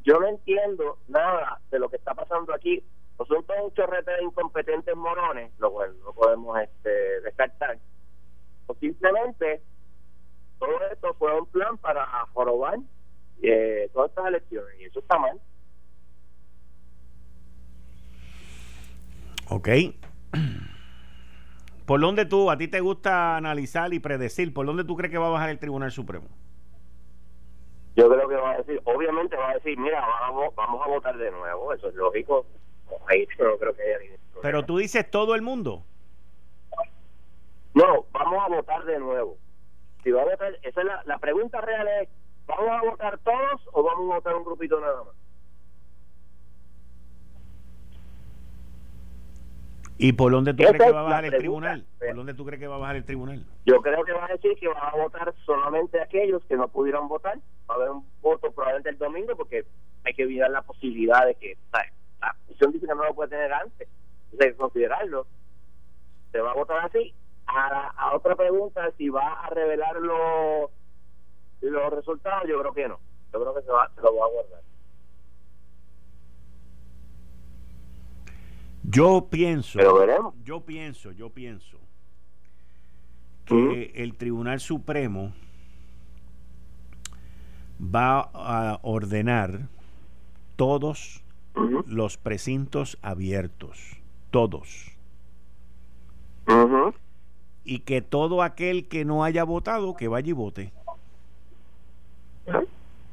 Yo 0.04 0.18
no 0.18 0.28
entiendo 0.28 0.98
nada 1.08 1.60
de 1.70 1.78
lo 1.78 1.88
que 1.88 1.96
está 1.96 2.14
pasando 2.14 2.54
aquí. 2.54 2.82
Son 3.28 3.44
todos 3.44 3.60
un 3.64 3.74
chorrete 3.74 4.12
de 4.12 4.24
incompetentes 4.24 4.96
morones, 4.96 5.52
lo 5.58 5.70
cual 5.72 5.94
no 6.02 6.12
podemos 6.12 6.58
este, 6.58 7.20
descartar. 7.20 7.78
O 8.66 8.74
simplemente 8.74 9.62
todo 10.58 10.70
esto 10.90 11.14
fue 11.14 11.38
un 11.38 11.46
plan 11.46 11.76
para 11.78 12.06
jorobar 12.32 12.78
eh, 13.42 13.90
todas 13.92 14.10
estas 14.10 14.26
elecciones 14.26 14.80
y 14.80 14.84
eso 14.84 15.00
está 15.00 15.18
mal. 15.18 15.38
Ok. 19.48 19.68
¿Por 21.86 22.00
dónde 22.00 22.24
tú, 22.24 22.50
a 22.50 22.56
ti 22.56 22.68
te 22.68 22.80
gusta 22.80 23.36
analizar 23.36 23.92
y 23.92 23.98
predecir, 23.98 24.54
por 24.54 24.64
dónde 24.64 24.84
tú 24.84 24.96
crees 24.96 25.10
que 25.10 25.18
va 25.18 25.26
a 25.26 25.30
bajar 25.30 25.50
el 25.50 25.58
Tribunal 25.58 25.90
Supremo? 25.90 26.28
Yo 28.00 28.08
creo 28.08 28.28
que 28.28 28.36
va 28.36 28.52
a 28.52 28.56
decir, 28.58 28.80
obviamente 28.84 29.36
va 29.36 29.50
a 29.50 29.54
decir, 29.54 29.78
mira, 29.78 30.00
vamos, 30.00 30.54
vamos 30.54 30.80
a 30.82 30.88
votar 30.88 31.18
de 31.18 31.30
nuevo, 31.30 31.72
eso 31.74 31.88
es 31.88 31.94
lógico. 31.94 32.46
Ahí 33.08 33.26
no 33.38 33.56
creo 33.58 33.74
que 33.74 33.82
haya 33.82 34.16
Pero 34.40 34.64
tú 34.64 34.78
dices 34.78 35.10
todo 35.10 35.34
el 35.34 35.42
mundo. 35.42 35.84
No, 37.74 38.06
vamos 38.10 38.42
a 38.42 38.48
votar 38.48 38.84
de 38.84 38.98
nuevo. 38.98 39.36
Si 40.02 40.10
va 40.10 40.22
a 40.22 40.24
votar, 40.24 40.58
esa 40.62 40.80
es 40.80 40.86
la, 40.86 41.02
la 41.04 41.18
pregunta 41.18 41.60
real 41.60 41.86
es, 42.00 42.08
¿vamos 42.46 42.70
a 42.70 42.82
votar 42.82 43.18
todos 43.18 43.68
o 43.72 43.82
vamos 43.82 44.10
a 44.10 44.14
votar 44.16 44.34
un 44.34 44.44
grupito 44.44 44.80
nada 44.80 45.04
más? 45.04 45.14
¿Y 50.02 50.12
por 50.14 50.32
dónde 50.32 50.54
tú 50.54 50.62
crees 50.64 50.82
que 50.82 50.92
va 50.92 51.00
a 51.00 51.02
bajar 51.02 51.24
el 51.26 51.36
tribunal? 51.36 51.84
¿Por 51.98 52.14
dónde 52.14 52.32
tú 52.32 52.46
crees 52.46 52.58
que 52.58 52.66
va 52.66 52.76
a 52.76 52.78
bajar 52.78 52.96
el 52.96 53.04
tribunal? 53.04 53.44
Yo 53.66 53.82
creo 53.82 54.02
que 54.02 54.12
va 54.12 54.24
a 54.24 54.28
decir 54.28 54.56
que 54.58 54.66
van 54.66 54.82
a 54.82 54.96
votar 54.96 55.34
solamente 55.44 56.00
aquellos 56.00 56.42
que 56.46 56.56
no 56.56 56.68
pudieron 56.68 57.06
votar. 57.06 57.36
Va 57.68 57.74
a 57.74 57.76
haber 57.76 57.90
un 57.90 58.06
voto 58.22 58.50
probablemente 58.50 58.88
el 58.88 58.98
domingo 58.98 59.36
porque 59.36 59.66
hay 60.04 60.14
que 60.14 60.22
evitar 60.22 60.50
la 60.50 60.62
posibilidad 60.62 61.26
de 61.26 61.34
que 61.34 61.58
la 61.72 62.34
comisión 62.46 62.72
dice 62.72 62.86
que 62.86 62.94
no 62.94 63.04
lo 63.04 63.14
puede 63.14 63.28
tener 63.28 63.52
antes. 63.52 63.88
de 64.32 64.56
considerarlo. 64.56 65.26
Se 66.32 66.40
va 66.40 66.52
a 66.52 66.54
votar 66.54 66.78
así. 66.86 67.12
A, 67.46 67.88
a 67.96 68.14
otra 68.14 68.36
pregunta, 68.36 68.90
si 68.96 69.10
va 69.10 69.32
a 69.44 69.50
revelar 69.50 69.96
los, 69.96 70.70
los 71.60 71.92
resultados, 71.92 72.48
yo 72.48 72.58
creo 72.60 72.72
que 72.72 72.88
no. 72.88 72.98
Yo 73.32 73.40
creo 73.40 73.54
que 73.54 73.62
se, 73.62 73.70
va, 73.70 73.90
se 73.94 74.00
lo 74.00 74.16
va 74.16 74.26
a 74.26 74.30
guardar. 74.30 74.60
Yo 78.82 79.28
pienso, 79.30 79.78
Pero 79.78 80.34
yo 80.42 80.60
pienso, 80.60 81.12
yo 81.12 81.30
pienso 81.30 81.78
que 83.44 83.92
el 83.96 84.14
Tribunal 84.14 84.60
Supremo 84.60 85.32
va 87.82 88.30
a 88.32 88.78
ordenar 88.82 89.68
todos 90.56 91.22
los 91.86 92.16
precintos 92.16 92.98
abiertos, 93.02 93.96
todos. 94.30 94.92
Y 97.64 97.80
que 97.80 98.02
todo 98.02 98.42
aquel 98.42 98.88
que 98.88 99.04
no 99.04 99.24
haya 99.24 99.44
votado, 99.44 99.94
que 99.94 100.08
vaya 100.08 100.30
y 100.30 100.32
vote. 100.32 100.72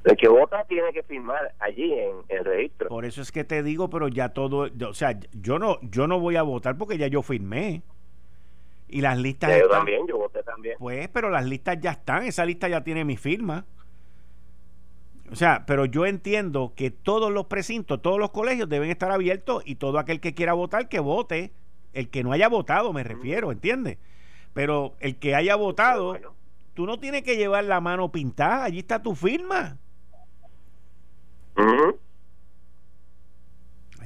El 0.07 0.15
que 0.15 0.29
vota 0.29 0.63
tiene 0.63 0.93
que 0.93 1.03
firmar 1.03 1.53
allí 1.59 1.93
en 1.93 2.15
el 2.29 2.45
registro. 2.45 2.87
Por 2.87 3.03
eso 3.03 3.21
es 3.21 3.29
que 3.29 3.43
te 3.43 3.61
digo, 3.61 3.89
pero 3.89 4.07
ya 4.07 4.29
todo, 4.29 4.69
o 4.87 4.93
sea, 4.93 5.19
yo 5.33 5.59
no, 5.59 5.79
yo 5.81 6.07
no 6.07 6.17
voy 6.21 6.37
a 6.37 6.43
votar 6.43 6.77
porque 6.77 6.97
ya 6.97 7.07
yo 7.07 7.21
firmé. 7.21 7.81
Y 8.87 9.01
las 9.01 9.17
listas. 9.17 9.59
yo 9.59 9.67
también, 9.67 10.07
yo 10.07 10.17
voté 10.17 10.41
también. 10.43 10.77
Pues, 10.79 11.09
pero 11.09 11.29
las 11.29 11.45
listas 11.45 11.77
ya 11.81 11.91
están, 11.91 12.23
esa 12.23 12.45
lista 12.45 12.69
ya 12.69 12.85
tiene 12.85 13.03
mi 13.03 13.17
firma. 13.17 13.65
O 15.29 15.35
sea, 15.35 15.65
pero 15.67 15.83
yo 15.83 16.05
entiendo 16.05 16.71
que 16.73 16.89
todos 16.89 17.29
los 17.29 17.47
precintos, 17.47 18.01
todos 18.01 18.17
los 18.17 18.29
colegios 18.31 18.69
deben 18.69 18.89
estar 18.89 19.11
abiertos 19.11 19.61
y 19.65 19.75
todo 19.75 19.99
aquel 19.99 20.21
que 20.21 20.33
quiera 20.33 20.53
votar, 20.53 20.87
que 20.87 21.01
vote. 21.01 21.51
El 21.91 22.09
que 22.09 22.23
no 22.23 22.31
haya 22.31 22.47
votado, 22.47 22.93
me 22.93 23.03
refiero, 23.03 23.51
¿entiendes? 23.51 23.97
Pero 24.53 24.95
el 25.01 25.17
que 25.17 25.35
haya 25.35 25.55
votado, 25.55 26.17
tú 26.73 26.85
no 26.85 26.97
tienes 26.97 27.23
que 27.23 27.35
llevar 27.35 27.65
la 27.65 27.81
mano 27.81 28.09
pintada, 28.09 28.63
allí 28.63 28.79
está 28.79 29.03
tu 29.03 29.15
firma. 29.15 29.77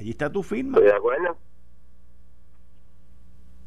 Allí 0.02 0.10
está 0.10 0.32
tu 0.32 0.42
firma. 0.42 0.78
Estoy 0.78 0.90
de 0.90 0.96
acuerdo. 0.96 1.36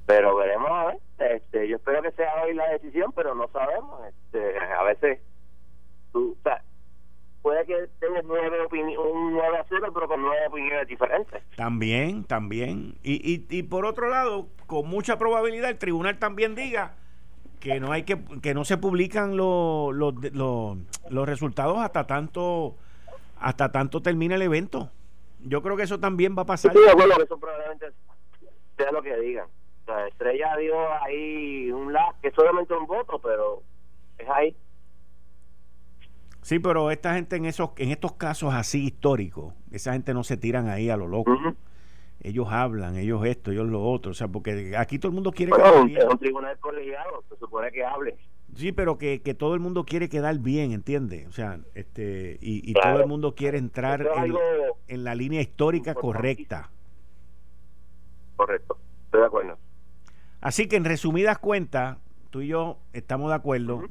Pero 0.05 0.35
veremos 0.35 0.69
a 0.69 0.85
ver. 0.87 0.99
Este, 1.17 1.65
yo 1.69 1.77
espero 1.77 2.01
que 2.01 2.11
sea 2.11 2.43
hoy 2.43 2.53
la 2.53 2.67
decisión, 2.71 3.13
pero 3.15 3.33
no 3.33 3.47
sabemos. 3.53 4.01
Este, 4.09 4.59
a 4.59 4.83
veces 4.83 5.19
tú, 6.11 6.37
puede 7.41 7.65
que 7.65 7.87
tengas 8.01 8.25
nueve 8.25 8.67
un 8.97 9.31
9 9.31 9.57
a 9.59 9.65
0, 9.69 9.91
pero 9.93 10.09
con 10.09 10.21
nueve 10.21 10.45
opiniones 10.49 10.89
diferentes. 10.89 11.41
También, 11.55 12.25
también. 12.25 12.95
Y, 13.01 13.13
y, 13.13 13.47
y 13.49 13.63
por 13.63 13.85
otro 13.85 14.09
lado, 14.09 14.49
con 14.67 14.89
mucha 14.89 15.17
probabilidad 15.17 15.69
el 15.69 15.77
tribunal 15.77 16.19
también 16.19 16.53
diga 16.53 16.95
que 17.61 17.79
no 17.79 17.93
hay 17.93 18.03
que 18.03 18.21
que 18.41 18.53
no 18.53 18.65
se 18.65 18.77
publican 18.77 19.37
los, 19.37 19.95
los, 19.95 20.15
los, 20.33 20.77
los 21.09 21.29
resultados 21.29 21.77
hasta 21.77 22.05
tanto 22.05 22.75
hasta 23.39 23.71
tanto 23.71 24.01
termine 24.01 24.35
el 24.35 24.41
evento. 24.41 24.91
Yo 25.45 25.61
creo 25.61 25.77
que 25.77 25.83
eso 25.83 25.99
también 25.99 26.35
va 26.37 26.41
a 26.41 26.45
pasar. 26.45 26.73
Sí, 26.73 26.79
acuerdo 26.89 27.15
que 27.17 27.23
eso 27.23 27.39
probablemente 27.39 27.91
sea 28.77 28.91
lo 28.91 29.01
que 29.01 29.15
digan. 29.17 29.47
O 29.83 29.85
sea, 29.85 30.07
Estrella 30.07 30.57
dio 30.57 30.75
ahí 31.03 31.71
un 31.71 31.93
lag, 31.93 32.19
que 32.21 32.29
es 32.29 32.33
solamente 32.33 32.73
un 32.73 32.87
voto, 32.87 33.19
pero 33.19 33.61
es 34.17 34.27
ahí. 34.27 34.55
Sí, 36.41 36.59
pero 36.59 36.89
esta 36.91 37.13
gente 37.13 37.35
en 37.35 37.45
esos 37.45 37.71
en 37.77 37.91
estos 37.91 38.13
casos 38.13 38.53
así 38.53 38.85
históricos, 38.85 39.53
esa 39.71 39.93
gente 39.93 40.13
no 40.13 40.23
se 40.23 40.37
tiran 40.37 40.67
ahí 40.67 40.89
a 40.89 40.97
lo 40.97 41.07
loco. 41.07 41.37
Ellos 42.21 42.47
hablan, 42.49 42.97
ellos 42.97 43.23
esto, 43.25 43.51
ellos 43.51 43.67
lo 43.67 43.83
otro, 43.83 44.11
o 44.11 44.13
sea, 44.15 44.27
porque 44.27 44.75
aquí 44.75 44.97
todo 44.97 45.09
el 45.09 45.15
mundo 45.15 45.31
quiere 45.31 45.51
bueno, 45.51 45.85
es 45.85 46.05
un 46.05 46.17
tribunal 46.17 46.57
colegiado, 46.59 47.23
se 47.29 47.37
supone 47.37 47.71
que 47.71 47.83
hable. 47.83 48.17
Sí, 48.53 48.71
pero 48.71 48.97
que, 48.97 49.21
que, 49.21 49.33
todo 49.33 49.53
el 49.53 49.59
mundo 49.59 49.83
quiere 49.83 50.07
quedar 50.07 50.37
bien, 50.39 50.71
¿entiendes? 50.71 51.27
O 51.27 51.31
sea, 51.31 51.59
este, 51.73 52.37
y, 52.39 52.73
todo 52.73 53.01
el 53.01 53.07
mundo 53.07 53.35
quiere 53.35 53.57
entrar 53.57 54.07
en, 54.87 55.03
la 55.03 55.13
línea 55.13 55.41
histórica 55.41 55.93
correcta. 55.93 56.69
Correcto, 58.37 58.77
estoy 59.05 59.19
de 59.19 59.25
acuerdo. 59.25 59.57
Así 60.39 60.67
que 60.67 60.77
en 60.77 60.85
resumidas 60.85 61.37
cuentas, 61.39 61.97
tú 62.29 62.41
y 62.41 62.47
yo 62.47 62.77
estamos 62.93 63.29
de 63.29 63.35
acuerdo 63.35 63.81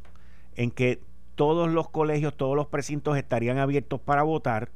en 0.56 0.70
que 0.70 1.00
todos 1.34 1.70
los 1.70 1.90
colegios, 1.90 2.34
todos 2.34 2.56
los 2.56 2.68
precintos 2.68 3.16
estarían 3.18 3.58
abiertos 3.58 4.00
para 4.00 4.22
votar 4.22 4.70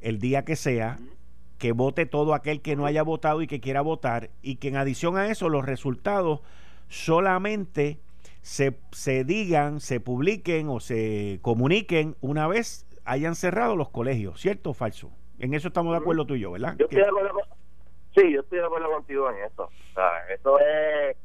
el 0.00 0.18
día 0.18 0.44
que 0.44 0.56
sea, 0.56 0.98
que 1.58 1.72
vote 1.72 2.04
todo 2.04 2.34
aquel 2.34 2.60
que 2.60 2.76
no 2.76 2.84
haya 2.84 3.02
votado 3.02 3.40
y 3.40 3.46
que 3.46 3.60
quiera 3.60 3.80
votar, 3.80 4.30
y 4.42 4.56
que 4.56 4.68
en 4.68 4.76
adición 4.76 5.16
a 5.16 5.28
eso 5.28 5.48
los 5.48 5.64
resultados 5.64 6.40
solamente 6.88 7.98
se, 8.44 8.78
se 8.92 9.24
digan, 9.24 9.80
se 9.80 10.00
publiquen 10.00 10.68
o 10.68 10.78
se 10.78 11.38
comuniquen 11.40 12.14
una 12.20 12.46
vez 12.46 12.86
hayan 13.06 13.36
cerrado 13.36 13.74
los 13.74 13.88
colegios, 13.88 14.38
¿cierto 14.38 14.70
o 14.70 14.74
falso? 14.74 15.10
En 15.38 15.54
eso 15.54 15.68
estamos 15.68 15.92
de 15.92 15.98
acuerdo 15.98 16.26
tú 16.26 16.34
y 16.34 16.40
yo, 16.40 16.52
¿verdad? 16.52 16.76
Yo 16.78 16.84
estoy 16.84 17.00
de 17.00 17.08
acuerdo 17.08 17.40
sí, 18.14 18.32
yo 18.32 18.40
estoy 18.42 18.58
de 18.58 18.66
acuerdo 18.66 18.90
contigo 18.90 19.30
en 19.30 19.44
eso. 19.44 19.62
O 19.62 19.94
sea, 19.94 20.28
eso 20.34 20.58
es, 20.60 21.16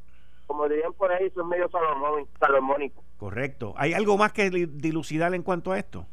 como 0.47 0.69
dirían 0.69 0.93
por 0.93 1.11
ahí, 1.11 1.25
eso 1.25 1.41
es 1.41 1.47
medio 1.47 1.69
salomónico. 2.39 3.03
Correcto. 3.17 3.73
¿Hay 3.75 3.93
algo 3.93 4.17
más 4.17 4.31
que 4.31 4.49
dilucidar 4.49 5.33
en 5.33 5.43
cuanto 5.43 5.73
a 5.73 5.77
esto? 5.77 6.07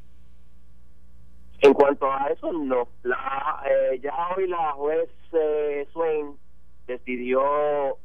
En 1.61 1.73
cuanto 1.73 2.13
a 2.13 2.27
eso, 2.33 2.53
no. 2.53 2.89
La, 3.05 3.63
eh, 3.65 4.01
ya 4.03 4.13
hoy 4.37 4.49
la 4.49 4.73
juez 4.73 5.09
eh, 5.33 5.87
Swain 5.93 6.37
decidió, 6.89 7.97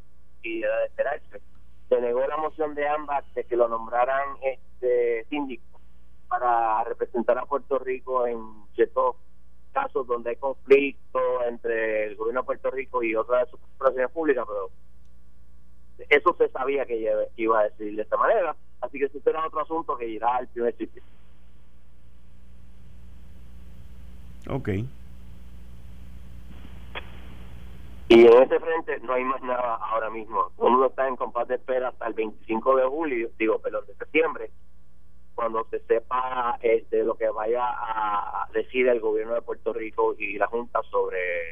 y 0.44 0.62
de 0.62 0.86
esperarse, 0.86 1.42
se 1.92 2.00
negó 2.00 2.26
la 2.26 2.38
moción 2.38 2.74
de 2.74 2.88
ambas 2.88 3.26
de 3.36 3.44
que 3.44 3.58
lo 3.58 3.68
nombraran 3.68 4.38
este 4.42 5.26
síndico 5.26 5.82
para 6.30 6.86
representar 6.86 7.38
a 7.38 7.46
Puerto 7.46 7.80
Rico 7.80 8.26
en 8.26 8.40
ciertos 8.76 9.18
casos 9.74 10.08
donde 10.08 10.30
hay 10.30 10.36
conflicto 10.38 11.20
entre 11.46 12.06
el 12.06 12.16
gobierno 12.16 12.44
de 12.44 12.46
Puerto 12.46 12.72
Rico 12.72 13.04
y 13.04 13.14
otras 13.14 13.44
de 13.44 13.52
sus 13.52 13.60
corporaciones 13.60 14.10
públicas, 14.12 14.46
pero 14.48 14.70
eso 16.08 16.34
se 16.38 16.48
sabía 16.48 16.86
que 16.86 17.28
iba 17.36 17.60
a 17.60 17.64
decir 17.64 17.94
de 17.94 18.04
esta 18.04 18.16
manera, 18.16 18.56
así 18.80 18.98
que 18.98 19.06
eso 19.06 19.20
será 19.22 19.46
otro 19.46 19.60
asunto 19.60 19.98
que 19.98 20.08
irá 20.08 20.38
al 20.38 20.48
primer 20.48 20.74
sitio. 20.78 21.04
Ok. 24.50 24.70
Y 28.12 28.26
en 28.26 28.44
ese 28.44 28.60
frente 28.60 29.00
no 29.00 29.14
hay 29.14 29.24
más 29.24 29.42
nada 29.42 29.76
ahora 29.76 30.10
mismo. 30.10 30.52
Uno 30.58 30.86
está 30.86 31.08
en 31.08 31.16
compás 31.16 31.48
de 31.48 31.56
espera 31.56 31.88
hasta 31.88 32.08
el 32.08 32.14
25 32.14 32.76
de 32.76 32.84
julio, 32.84 33.30
digo, 33.40 33.60
perdón, 33.60 33.86
de 33.88 33.96
septiembre, 33.96 34.52
cuando 35.34 35.66
se 35.70 35.80
sepa 35.86 36.60
este, 36.62 37.06
lo 37.06 37.16
que 37.16 37.30
vaya 37.30 37.64
a 37.64 38.50
decir 38.54 38.90
el 38.90 39.00
gobierno 39.00 39.36
de 39.36 39.42
Puerto 39.42 39.72
Rico 39.72 40.14
y 40.20 40.38
la 40.38 40.48
Junta 40.48 40.82
sobre 40.92 41.52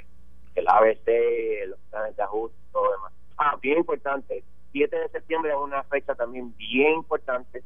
el 0.55 0.67
ABC, 0.67 1.65
los 1.69 1.79
planes 1.91 2.17
de 2.17 2.23
ajuste 2.23 2.57
y 2.67 2.73
todo 2.73 2.91
demás. 2.91 3.13
Ah, 3.37 3.57
bien 3.61 3.77
importante, 3.77 4.43
7 4.73 4.99
de 4.99 5.07
septiembre 5.07 5.51
es 5.51 5.57
una 5.57 5.83
fecha 5.83 6.13
también 6.13 6.53
bien 6.57 6.95
importante. 6.95 7.63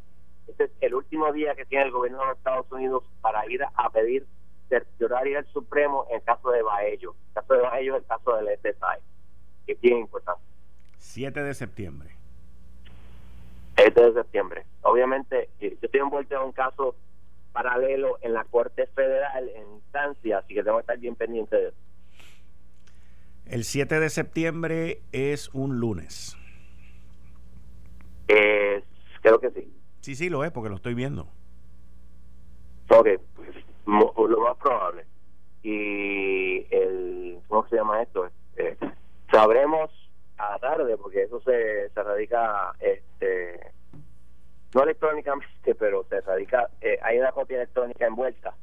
Este 0.47 0.65
es 0.65 0.71
el 0.81 0.93
último 0.93 1.33
día 1.33 1.55
que 1.55 1.65
tiene 1.65 1.85
el 1.85 1.91
gobierno 1.91 2.23
de 2.27 2.33
Estados 2.33 2.71
Unidos 2.71 3.03
para 3.21 3.43
ir 3.51 3.63
a 3.63 3.89
pedir 3.89 4.27
cercioraria 4.73 5.41
del 5.41 5.51
Supremo 5.51 6.07
en 6.09 6.17
el 6.17 6.23
caso 6.23 6.49
de 6.49 6.63
Baello. 6.63 7.15
El 7.27 7.33
caso 7.33 7.53
de 7.53 7.59
Baello 7.61 7.95
es 7.95 8.01
el 8.01 8.07
caso 8.07 8.35
del 8.35 8.47
SSI, 8.57 9.03
que 9.65 9.73
es 9.73 9.81
bien 9.81 9.99
importante. 9.99 10.41
7 10.97 11.43
de 11.43 11.53
septiembre. 11.53 12.09
7 13.75 14.01
de 14.01 14.13
septiembre. 14.13 14.65
Obviamente, 14.81 15.49
yo 15.59 15.69
estoy 15.81 15.99
envuelto 15.99 16.35
en 16.35 16.41
un 16.41 16.51
caso 16.51 16.95
paralelo 17.51 18.17
en 18.21 18.33
la 18.33 18.45
Corte 18.45 18.87
Federal 18.87 19.47
en 19.49 19.73
instancia, 19.75 20.39
así 20.39 20.55
que 20.55 20.63
tengo 20.63 20.77
que 20.77 20.81
estar 20.81 20.97
bien 20.97 21.15
pendiente 21.15 21.55
de 21.55 21.67
eso. 21.67 21.77
El 23.45 23.63
7 23.65 23.99
de 23.99 24.09
septiembre 24.09 25.01
es 25.11 25.49
un 25.53 25.79
lunes. 25.79 26.35
creo 28.27 29.39
que 29.39 29.51
sí. 29.51 29.71
Sí, 30.01 30.15
sí, 30.15 30.29
lo 30.29 30.43
es, 30.43 30.51
porque 30.51 30.69
lo 30.69 30.75
estoy 30.75 30.95
viendo. 30.95 31.27
Ok, 32.89 33.07
lo 33.85 34.39
más 34.41 34.57
probable. 34.57 35.05
Y 35.61 36.65
el, 36.73 37.39
¿cómo 37.47 37.67
se 37.67 37.75
llama 37.75 38.01
esto? 38.01 38.29
Eh, 38.57 38.77
sabremos 39.31 39.89
a 40.37 40.59
tarde, 40.59 40.97
porque 40.97 41.23
eso 41.23 41.41
se, 41.41 41.89
radica, 41.95 42.73
este, 42.79 43.71
no 44.73 44.83
electrónicamente, 44.83 45.75
pero 45.79 46.03
se 46.09 46.21
radica, 46.21 46.69
eh, 46.81 46.99
hay 47.01 47.19
una 47.19 47.31
copia 47.31 47.57
electrónica 47.57 48.05
envuelta 48.05 48.55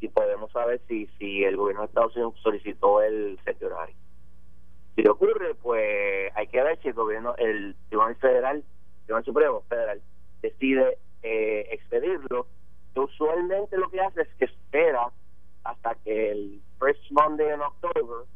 y 0.00 0.08
podemos 0.08 0.50
saber 0.50 0.80
si 0.88 1.06
si 1.18 1.44
el 1.44 1.56
gobierno 1.56 1.82
de 1.82 1.86
Estados 1.86 2.16
Unidos 2.16 2.34
solicitó 2.42 3.02
el 3.02 3.38
horario. 3.62 3.94
Si 4.94 5.06
ocurre, 5.06 5.54
pues 5.54 6.30
hay 6.34 6.46
que 6.48 6.62
ver 6.62 6.78
si 6.82 6.88
el 6.88 6.94
gobierno, 6.94 7.34
el 7.38 7.74
Tribunal 7.88 8.16
Federal, 8.16 8.56
el 8.56 9.04
Tribunal 9.06 9.24
Supremo 9.24 9.62
Federal, 9.68 10.02
decide 10.42 10.98
eh, 11.22 11.68
expedirlo. 11.70 12.46
Usualmente 12.94 13.76
lo 13.76 13.90
que 13.90 14.00
hace 14.00 14.22
es 14.22 14.28
que 14.38 14.44
espera 14.44 15.10
hasta 15.64 15.94
que 15.96 16.30
el 16.30 16.60
first 16.78 17.00
Monday 17.10 17.48
en 17.48 17.60
October, 17.60 18.26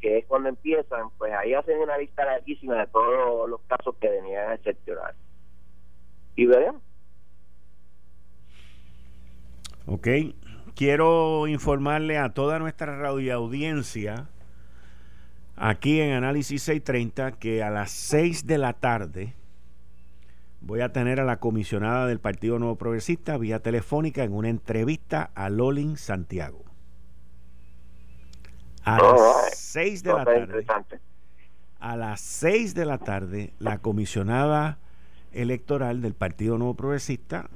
que 0.00 0.18
es 0.18 0.26
cuando 0.26 0.48
empiezan, 0.48 1.10
pues 1.18 1.32
ahí 1.32 1.54
hacen 1.54 1.78
una 1.78 1.98
lista 1.98 2.24
larguísima 2.24 2.76
de 2.76 2.86
todos 2.86 3.48
los 3.48 3.60
casos 3.62 3.94
que 4.00 4.08
venían 4.08 4.52
excepcionar. 4.52 5.14
Y 6.36 6.46
veremos. 6.46 6.82
Ok, 9.86 10.08
quiero 10.74 11.46
informarle 11.46 12.16
a 12.18 12.32
toda 12.32 12.58
nuestra 12.58 12.96
radio 12.96 13.34
audiencia 13.34 14.28
aquí 15.56 16.00
en 16.00 16.12
Análisis 16.12 16.62
630 16.62 17.32
que 17.32 17.62
a 17.62 17.70
las 17.70 17.90
6 17.90 18.46
de 18.46 18.58
la 18.58 18.72
tarde 18.72 19.34
voy 20.62 20.80
a 20.80 20.92
tener 20.92 21.20
a 21.20 21.24
la 21.24 21.38
comisionada 21.38 22.06
del 22.06 22.20
Partido 22.20 22.58
Nuevo 22.58 22.76
Progresista 22.76 23.36
vía 23.36 23.60
telefónica 23.60 24.22
en 24.24 24.32
una 24.32 24.48
entrevista 24.48 25.30
a 25.34 25.50
Lolin 25.50 25.96
Santiago. 25.96 26.64
A 28.84 29.00
las 29.00 29.58
6 29.58 30.02
de 30.02 30.12
la 30.12 30.24
tarde. 30.24 30.66
A 31.78 31.96
las 31.96 32.20
6 32.20 32.74
de 32.74 32.84
la 32.84 32.98
tarde, 32.98 33.52
la 33.58 33.78
comisionada 33.78 34.78
electoral 35.32 36.00
del 36.00 36.14
Partido 36.14 36.58
Nuevo 36.58 36.74
Progresista, 36.74 37.48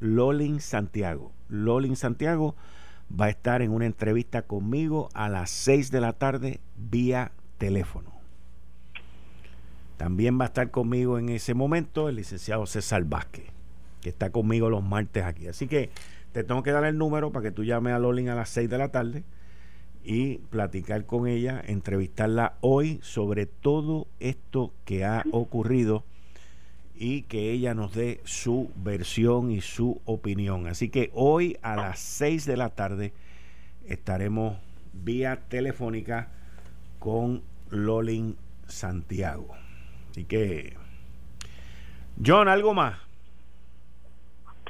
Lolin 0.00 0.60
Santiago. 0.60 1.32
Lolin 1.48 1.96
Santiago 1.96 2.56
va 3.08 3.26
a 3.26 3.30
estar 3.30 3.62
en 3.62 3.70
una 3.70 3.86
entrevista 3.86 4.42
conmigo 4.42 5.08
a 5.14 5.28
las 5.28 5.50
6 5.50 5.90
de 5.90 6.00
la 6.00 6.12
tarde 6.12 6.60
vía 6.76 7.32
teléfono. 7.58 8.15
También 9.96 10.38
va 10.38 10.44
a 10.44 10.48
estar 10.48 10.70
conmigo 10.70 11.18
en 11.18 11.28
ese 11.30 11.54
momento 11.54 12.08
el 12.08 12.16
licenciado 12.16 12.66
César 12.66 13.04
Vázquez, 13.04 13.46
que 14.00 14.08
está 14.08 14.30
conmigo 14.30 14.68
los 14.68 14.82
martes 14.82 15.24
aquí. 15.24 15.48
Así 15.48 15.66
que 15.66 15.90
te 16.32 16.44
tengo 16.44 16.62
que 16.62 16.72
dar 16.72 16.84
el 16.84 16.98
número 16.98 17.32
para 17.32 17.44
que 17.44 17.50
tú 17.50 17.64
llames 17.64 17.94
a 17.94 17.98
Lolin 17.98 18.28
a 18.28 18.34
las 18.34 18.50
6 18.50 18.68
de 18.68 18.78
la 18.78 18.90
tarde 18.90 19.24
y 20.04 20.36
platicar 20.50 21.06
con 21.06 21.26
ella, 21.26 21.62
entrevistarla 21.66 22.54
hoy 22.60 23.00
sobre 23.02 23.46
todo 23.46 24.06
esto 24.20 24.72
que 24.84 25.04
ha 25.04 25.24
ocurrido 25.32 26.04
y 26.94 27.22
que 27.22 27.50
ella 27.50 27.74
nos 27.74 27.94
dé 27.94 28.20
su 28.24 28.70
versión 28.76 29.50
y 29.50 29.60
su 29.60 30.00
opinión. 30.04 30.66
Así 30.66 30.90
que 30.90 31.10
hoy 31.14 31.56
a 31.62 31.74
las 31.76 31.98
6 31.98 32.46
de 32.46 32.56
la 32.56 32.70
tarde 32.70 33.12
estaremos 33.86 34.58
vía 34.92 35.40
telefónica 35.48 36.28
con 36.98 37.42
Lolin 37.70 38.36
Santiago. 38.68 39.65
Así 40.16 40.24
que, 40.24 40.74
John, 42.24 42.48
¿algo 42.48 42.72
más? 42.72 42.98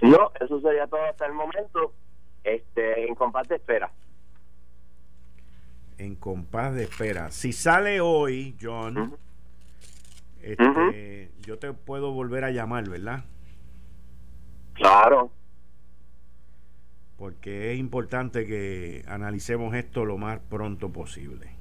No, 0.02 0.32
eso 0.40 0.60
sería 0.60 0.88
todo 0.88 1.04
hasta 1.04 1.24
el 1.24 1.34
momento. 1.34 1.92
Este, 2.42 3.06
en 3.06 3.14
compás 3.14 3.46
de 3.46 3.54
espera. 3.54 3.92
En 5.98 6.16
compás 6.16 6.74
de 6.74 6.82
espera. 6.82 7.30
Si 7.30 7.52
sale 7.52 8.00
hoy, 8.00 8.56
John, 8.60 9.16
este, 10.42 11.30
yo 11.42 11.60
te 11.60 11.72
puedo 11.72 12.10
volver 12.10 12.42
a 12.42 12.50
llamar, 12.50 12.88
¿verdad? 12.88 13.22
Claro. 14.72 15.30
Porque 17.16 17.72
es 17.72 17.78
importante 17.78 18.48
que 18.48 19.04
analicemos 19.06 19.76
esto 19.76 20.04
lo 20.04 20.18
más 20.18 20.40
pronto 20.40 20.90
posible. 20.90 21.52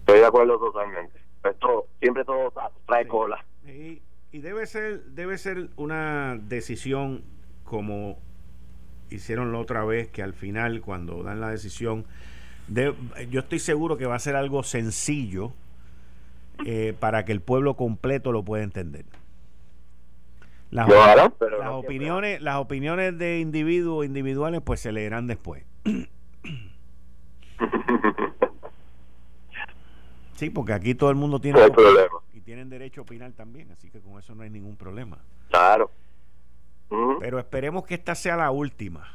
Estoy 0.00 0.18
de 0.18 0.26
acuerdo 0.26 0.58
totalmente. 0.58 1.23
Esto 1.44 1.86
siempre 2.00 2.24
todo 2.24 2.52
trae 2.86 3.06
cola. 3.06 3.44
Y, 3.66 4.02
y, 4.32 4.40
debe 4.40 4.66
ser 4.66 5.04
debe 5.04 5.38
ser 5.38 5.68
una 5.76 6.36
decisión 6.36 7.22
como 7.64 8.18
hicieron 9.10 9.52
la 9.52 9.58
otra 9.58 9.84
vez 9.84 10.08
que 10.08 10.22
al 10.22 10.34
final 10.34 10.80
cuando 10.80 11.22
dan 11.22 11.40
la 11.40 11.50
decisión 11.50 12.04
de, 12.68 12.94
yo 13.30 13.40
estoy 13.40 13.58
seguro 13.58 13.96
que 13.96 14.06
va 14.06 14.14
a 14.14 14.18
ser 14.18 14.36
algo 14.36 14.62
sencillo 14.62 15.52
eh, 16.64 16.94
para 16.98 17.24
que 17.24 17.32
el 17.32 17.40
pueblo 17.40 17.74
completo 17.74 18.32
lo 18.32 18.42
pueda 18.44 18.62
entender. 18.64 19.04
Las, 20.70 20.88
opiniones, 21.70 22.40
las 22.40 22.56
opiniones 22.56 23.16
de 23.18 23.38
individuos 23.38 24.06
individuales 24.06 24.60
pues 24.64 24.80
se 24.80 24.90
leerán 24.92 25.26
después. 25.26 25.64
sí, 30.34 30.50
porque 30.50 30.72
aquí 30.72 30.94
todo 30.94 31.10
el 31.10 31.16
mundo 31.16 31.40
tiene 31.40 31.60
y 32.32 32.40
tienen 32.40 32.68
derecho 32.68 33.00
a 33.00 33.04
opinar 33.04 33.32
también, 33.32 33.70
así 33.72 33.90
que 33.90 34.00
con 34.00 34.18
eso 34.18 34.34
no 34.34 34.42
hay 34.42 34.50
ningún 34.50 34.76
problema. 34.76 35.18
Claro. 35.48 35.90
Pero 37.20 37.38
esperemos 37.38 37.84
que 37.84 37.94
esta 37.94 38.14
sea 38.14 38.36
la 38.36 38.50
última 38.50 39.08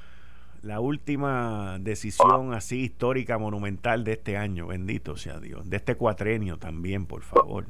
la 0.62 0.80
última 0.80 1.78
decisión 1.80 2.54
así 2.54 2.84
histórica, 2.84 3.38
monumental 3.38 4.04
de 4.04 4.14
este 4.14 4.38
año, 4.38 4.68
bendito 4.68 5.16
sea 5.16 5.40
Dios, 5.40 5.70
de 5.70 5.78
este 5.78 5.96
cuatrenio 5.96 6.58
también, 6.58 7.06
por 7.06 7.22
favor. 7.22 7.66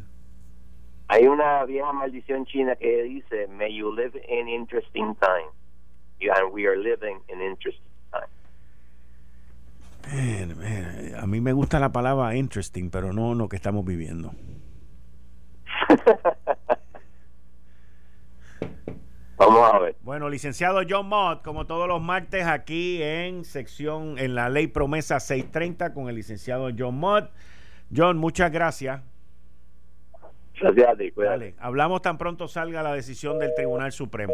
Hay 1.07 1.27
una 1.27 1.65
vieja 1.65 1.91
maldición 1.91 2.45
china 2.45 2.75
que 2.75 3.03
dice, 3.03 3.47
may 3.47 3.75
you 3.75 3.93
live 3.93 4.19
in 4.27 4.47
interesting 4.47 5.15
times. 5.15 5.53
And 6.21 6.51
we 6.51 6.67
are 6.67 6.75
living 6.75 7.19
in 7.29 7.41
interesting 7.41 7.88
a 11.17 11.27
mí 11.27 11.41
me 11.41 11.53
gusta 11.53 11.79
la 11.79 11.91
palabra 11.91 12.35
interesting, 12.35 12.89
pero 12.89 13.13
no 13.13 13.33
lo 13.35 13.49
que 13.49 13.55
estamos 13.55 13.85
viviendo. 13.85 14.31
Vamos 19.37 19.73
a 19.73 19.79
ver. 19.79 19.95
Bueno, 20.01 20.29
licenciado 20.29 20.81
John 20.87 21.07
Mott, 21.07 21.43
como 21.43 21.65
todos 21.65 21.87
los 21.87 22.01
martes 22.01 22.45
aquí 22.45 23.01
en 23.01 23.45
sección, 23.45 24.19
en 24.19 24.35
la 24.35 24.49
ley 24.49 24.67
promesa 24.67 25.21
630 25.21 25.93
con 25.93 26.09
el 26.09 26.15
licenciado 26.15 26.69
John 26.77 26.99
Mott. 26.99 27.31
John, 27.95 28.17
muchas 28.17 28.51
gracias. 28.51 29.01
Gracias 30.59 30.89
a 30.89 30.95
ti, 30.97 31.13
Dale, 31.15 31.55
hablamos 31.57 32.01
tan 32.01 32.17
pronto 32.17 32.49
salga 32.49 32.83
la 32.83 32.93
decisión 32.93 33.39
del 33.39 33.55
Tribunal 33.55 33.93
Supremo. 33.93 34.33